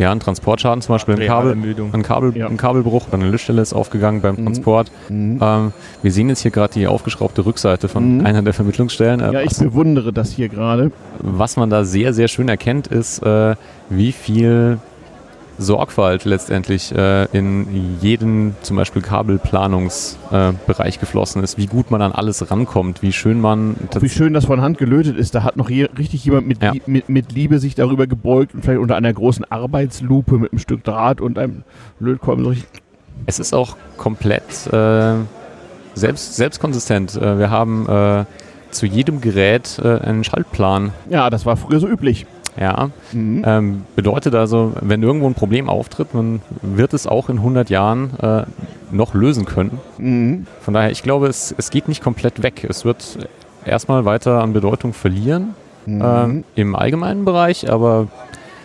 [0.00, 1.52] ja, ein Transportschaden zum Beispiel, ein, Kabel,
[1.92, 2.46] ein, Kabel, ja.
[2.46, 4.44] ein Kabelbruch eine Löschstelle ist aufgegangen beim mhm.
[4.44, 4.90] Transport.
[5.10, 5.38] Mhm.
[5.42, 8.26] Ähm, wir sehen jetzt hier gerade die aufgeschraubte Rückseite von mhm.
[8.26, 9.20] einer der Vermittlungsstellen.
[9.20, 10.90] Äh, ja, ich bewundere das hier gerade.
[11.18, 13.56] Was man da sehr, sehr schön erkennt, ist, äh,
[13.90, 14.78] wie viel
[15.60, 22.12] Sorgfalt letztendlich äh, in jeden zum Beispiel Kabelplanungsbereich äh, geflossen ist, wie gut man an
[22.12, 23.76] alles rankommt, wie schön man.
[24.00, 25.34] Wie schön das von Hand gelötet ist.
[25.34, 26.72] Da hat noch je, richtig jemand mit, ja.
[26.86, 30.82] mit, mit, Liebe sich darüber gebeugt und vielleicht unter einer großen Arbeitslupe mit einem Stück
[30.82, 31.62] Draht und einem
[32.00, 32.54] Lötkolben so
[33.26, 35.14] Es ist auch komplett äh,
[35.94, 37.16] selbst, selbstkonsistent.
[37.16, 38.24] Äh, wir haben äh,
[38.70, 40.92] zu jedem Gerät äh, einen Schaltplan.
[41.08, 42.26] Ja, das war früher so üblich.
[42.58, 43.42] Ja, mhm.
[43.46, 48.10] ähm, bedeutet also, wenn irgendwo ein Problem auftritt, man wird es auch in 100 Jahren
[48.20, 48.42] äh,
[48.90, 49.78] noch lösen können.
[49.98, 50.46] Mhm.
[50.60, 52.66] Von daher, ich glaube, es, es geht nicht komplett weg.
[52.68, 53.18] Es wird
[53.64, 55.54] erstmal weiter an Bedeutung verlieren
[55.86, 56.02] mhm.
[56.04, 58.08] ähm, im allgemeinen Bereich, aber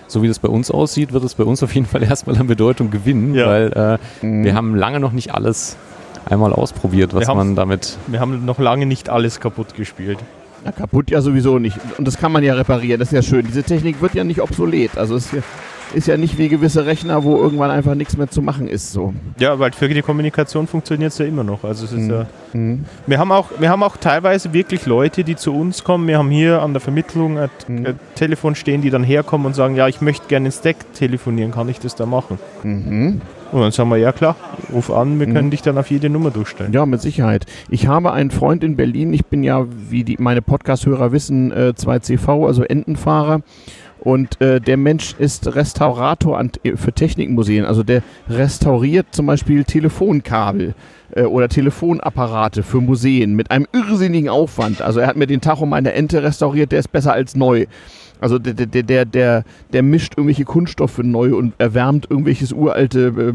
[0.07, 2.47] so wie das bei uns aussieht, wird es bei uns auf jeden Fall erstmal an
[2.47, 3.47] Bedeutung gewinnen, ja.
[3.47, 4.43] weil äh, mhm.
[4.43, 5.77] wir haben lange noch nicht alles
[6.25, 7.97] einmal ausprobiert, was man damit.
[8.07, 10.17] Wir haben noch lange nicht alles kaputt gespielt.
[10.65, 11.77] Na, kaputt ja sowieso nicht.
[11.97, 13.45] Und das kann man ja reparieren, das ist ja schön.
[13.45, 14.97] Diese Technik wird ja nicht obsolet.
[14.97, 15.29] Also es
[15.93, 18.91] ist ja nicht wie gewisse Rechner, wo irgendwann einfach nichts mehr zu machen ist.
[18.91, 19.13] So.
[19.37, 21.63] Ja, weil für die Kommunikation funktioniert es ja immer noch.
[21.63, 22.09] Also es ist mhm.
[22.09, 22.25] ja.
[22.53, 22.85] Mhm.
[23.05, 26.07] Wir, haben auch, wir haben auch teilweise wirklich Leute, die zu uns kommen.
[26.07, 27.99] Wir haben hier an der Vermittlung ein, mhm.
[28.15, 31.69] Telefon stehen, die dann herkommen und sagen, ja, ich möchte gerne ins Deck telefonieren, kann
[31.69, 32.39] ich das da machen?
[32.63, 33.21] Mhm.
[33.51, 34.35] Und dann sagen wir, ja klar,
[34.73, 35.51] ruf an, wir können mhm.
[35.51, 36.73] dich dann auf jede Nummer durchstellen.
[36.73, 37.45] Ja, mit Sicherheit.
[37.69, 41.73] Ich habe einen Freund in Berlin, ich bin ja, wie die, meine Podcast-Hörer wissen, äh,
[41.77, 43.41] 2CV, also Entenfahrer.
[44.05, 47.65] Und äh, der Mensch ist Restaurator an, für Technikmuseen.
[47.65, 50.75] Also der restauriert zum Beispiel Telefonkabel
[51.15, 54.81] äh, oder Telefonapparate für Museen mit einem irrsinnigen Aufwand.
[54.81, 57.65] Also er hat mir den Tacho meiner Ente restauriert, der ist besser als neu.
[58.21, 59.43] Also der, der, der, der,
[59.73, 63.33] der mischt irgendwelche Kunststoffe neu und erwärmt irgendwelches uralte, äh,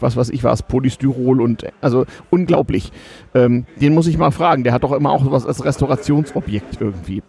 [0.00, 2.92] was weiß ich was, Polystyrol und also unglaublich.
[3.34, 7.22] Ähm, den muss ich mal fragen, der hat doch immer auch was als Restaurationsobjekt irgendwie.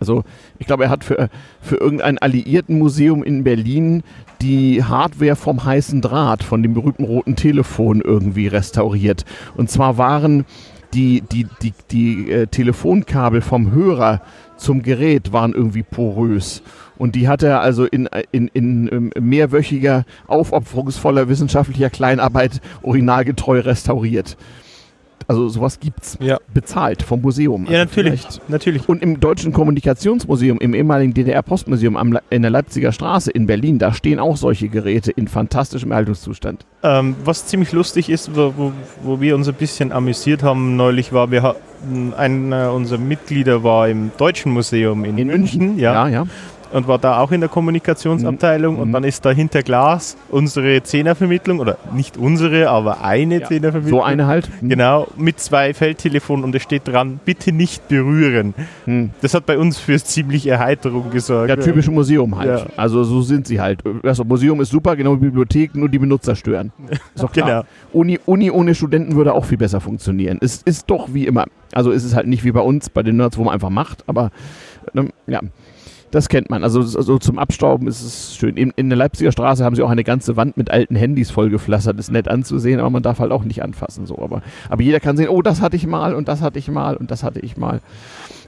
[0.00, 0.24] Also
[0.58, 1.28] ich glaube, er hat für,
[1.60, 4.02] für irgendein Alliiertenmuseum in Berlin
[4.40, 9.26] die Hardware vom heißen Draht, von dem berühmten roten Telefon irgendwie restauriert.
[9.56, 10.46] Und zwar waren
[10.94, 14.22] die, die, die, die äh, Telefonkabel vom Hörer
[14.60, 16.62] zum Gerät waren irgendwie porös.
[16.98, 24.36] Und die hat er also in, in, in, ähm, mehrwöchiger, aufopferungsvoller wissenschaftlicher Kleinarbeit originalgetreu restauriert.
[25.30, 26.18] Also sowas gibt's.
[26.20, 26.38] Ja.
[26.52, 27.66] Bezahlt vom Museum.
[27.70, 28.88] Ja, also natürlich, natürlich.
[28.88, 34.18] Und im Deutschen Kommunikationsmuseum, im ehemaligen DDR-Postmuseum in der Leipziger Straße in Berlin, da stehen
[34.18, 36.66] auch solche Geräte in fantastischem Erhaltungszustand.
[36.82, 38.72] Ähm, was ziemlich lustig ist, wo, wo,
[39.04, 41.54] wo, wir uns ein bisschen amüsiert haben neulich, war, wir
[42.16, 45.60] einer unserer Mitglieder war im Deutschen Museum in, in München.
[45.60, 45.78] München.
[45.78, 46.08] Ja.
[46.08, 46.26] ja, ja
[46.72, 48.80] und war da auch in der Kommunikationsabteilung mhm.
[48.80, 53.46] und dann ist da hinter Glas unsere Zehnervermittlung oder nicht unsere, aber eine ja.
[53.46, 54.00] Zehnervermittlung.
[54.00, 54.48] So eine halt.
[54.60, 54.68] Mhm.
[54.68, 58.54] Genau, mit zwei Feldtelefonen und es steht dran, bitte nicht berühren.
[58.86, 59.10] Mhm.
[59.20, 61.48] Das hat bei uns für ziemliche Erheiterung gesorgt.
[61.48, 62.60] Ja, typische Museum halt.
[62.60, 62.66] Ja.
[62.76, 63.82] Also so sind sie halt.
[64.02, 66.72] Also Museum ist super, genau wie Bibliothek, nur die Benutzer stören.
[67.14, 67.46] Ist doch klar.
[67.46, 67.62] genau.
[67.92, 70.38] Uni, Uni ohne Studenten würde auch viel besser funktionieren.
[70.40, 71.46] Es ist doch wie immer.
[71.72, 74.04] Also ist es halt nicht wie bei uns, bei den Nerds, wo man einfach macht,
[74.06, 74.30] aber
[74.92, 75.40] ne, ja.
[76.10, 76.64] Das kennt man.
[76.64, 78.56] Also, also zum Abstauben ist es schön.
[78.56, 81.98] In, in, der Leipziger Straße haben sie auch eine ganze Wand mit alten Handys vollgepflastert.
[82.00, 84.06] Ist nett anzusehen, aber man darf halt auch nicht anfassen.
[84.06, 84.18] So.
[84.18, 86.96] Aber, aber jeder kann sehen, oh, das hatte ich mal und das hatte ich mal
[86.96, 87.80] und das hatte ich mal.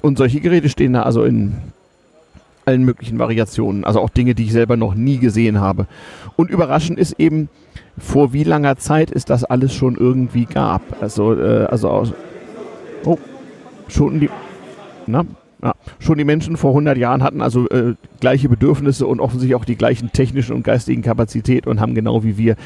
[0.01, 1.55] Und solche Geräte stehen da also in
[2.65, 3.85] allen möglichen Variationen.
[3.85, 5.87] Also auch Dinge, die ich selber noch nie gesehen habe.
[6.37, 7.49] Und überraschend ist eben,
[7.97, 10.83] vor wie langer Zeit es das alles schon irgendwie gab.
[11.01, 12.13] Also, äh, also aus.
[13.05, 13.19] Oh,
[13.89, 14.31] schon die.
[15.07, 15.25] Na,
[15.63, 19.65] ja, schon die Menschen vor 100 Jahren hatten also äh, gleiche Bedürfnisse und offensichtlich auch
[19.65, 22.57] die gleichen technischen und geistigen Kapazitäten und haben genau wie wir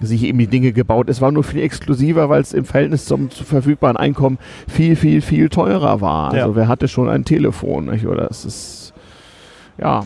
[0.00, 1.10] sich eben die Dinge gebaut.
[1.10, 4.38] Es war nur viel exklusiver, weil es im Verhältnis zum, verfügbaren Einkommen
[4.68, 6.32] viel, viel, viel teurer war.
[6.32, 6.56] Also ja.
[6.56, 7.86] wer hatte schon ein Telefon?
[7.86, 8.06] Nicht?
[8.06, 8.94] Oder es ist,
[9.78, 10.04] ja,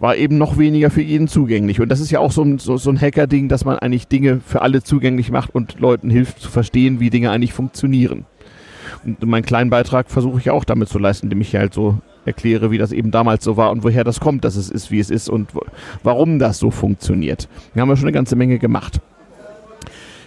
[0.00, 1.80] war eben noch weniger für jeden zugänglich.
[1.80, 4.40] Und das ist ja auch so ein, so, so ein Hacker-Ding, dass man eigentlich Dinge
[4.44, 8.24] für alle zugänglich macht und Leuten hilft zu verstehen, wie Dinge eigentlich funktionieren.
[9.04, 12.70] Und meinen kleinen Beitrag versuche ich auch damit zu leisten, indem ich halt so erkläre,
[12.70, 15.10] wie das eben damals so war und woher das kommt, dass es ist, wie es
[15.10, 15.50] ist und
[16.02, 17.48] warum das so funktioniert.
[17.74, 19.00] Wir haben ja schon eine ganze Menge gemacht.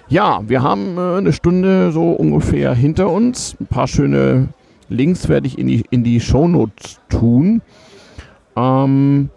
[0.09, 3.55] Ja, wir haben äh, eine Stunde so ungefähr hinter uns.
[3.61, 4.49] Ein paar schöne
[4.89, 7.61] Links werde ich in die, in die Shownotes tun.
[8.57, 9.29] Ähm,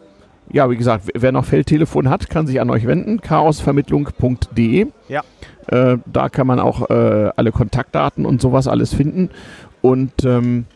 [0.52, 3.20] ja, wie gesagt, wer noch Feldtelefon hat, kann sich an euch wenden.
[3.20, 4.86] chaosvermittlung.de.
[5.08, 5.22] Ja.
[5.68, 9.30] Äh, da kann man auch äh, alle Kontaktdaten und sowas alles finden.
[9.82, 10.66] Und ähm,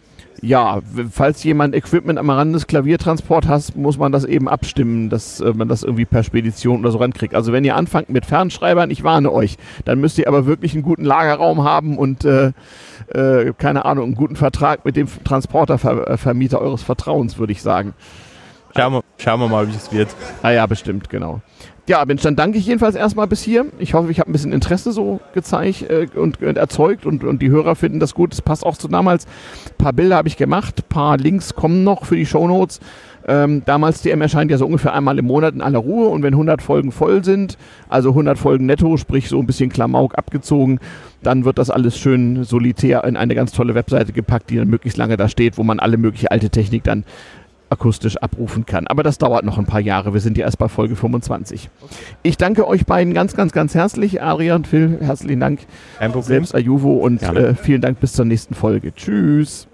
[0.41, 0.80] ja,
[1.11, 5.53] falls jemand Equipment am Rand des Klaviertransport hat, muss man das eben abstimmen, dass äh,
[5.53, 7.34] man das irgendwie per Spedition oder so rankriegt.
[7.34, 10.82] Also wenn ihr anfangt mit Fernschreibern, ich warne euch, dann müsst ihr aber wirklich einen
[10.82, 12.53] guten Lagerraum haben und äh,
[13.09, 17.95] äh, keine Ahnung, einen guten Vertrag mit dem Transportervermieter eures Vertrauens, würde ich sagen.
[18.76, 20.09] Schauen wir, schauen wir mal, wie es wird.
[20.43, 21.41] Ah ja, bestimmt, genau.
[21.89, 23.64] Ja, Mensch, dann danke ich jedenfalls erstmal bis hier.
[23.78, 27.41] Ich hoffe, ich habe ein bisschen Interesse so gezeigt äh, und, und, erzeugt und, und
[27.41, 28.34] die Hörer finden das gut.
[28.34, 29.24] Es passt auch zu damals.
[29.24, 32.80] Ein paar Bilder habe ich gemacht, ein paar Links kommen noch für die Shownotes.
[33.26, 36.34] Ähm, damals TM erscheint ja so ungefähr einmal im Monat in aller Ruhe und wenn
[36.34, 37.57] 100 Folgen voll sind,
[37.89, 40.80] also 100 Folgen netto, sprich so ein bisschen Klamauk abgezogen,
[41.22, 44.99] dann wird das alles schön solitär in eine ganz tolle Webseite gepackt, die dann möglichst
[44.99, 47.05] lange da steht, wo man alle mögliche alte Technik dann
[47.71, 48.87] akustisch abrufen kann.
[48.87, 50.12] Aber das dauert noch ein paar Jahre.
[50.12, 51.71] Wir sind ja erst bei Folge 25.
[51.81, 51.95] Okay.
[52.23, 54.23] Ich danke euch beiden ganz, ganz, ganz herzlich.
[54.23, 55.61] Adrian, Phil, herzlichen Dank.
[55.99, 56.45] Ein Problem.
[56.45, 58.95] Selbst Ajuvo und äh, vielen Dank bis zur nächsten Folge.
[58.95, 59.69] Tschüss.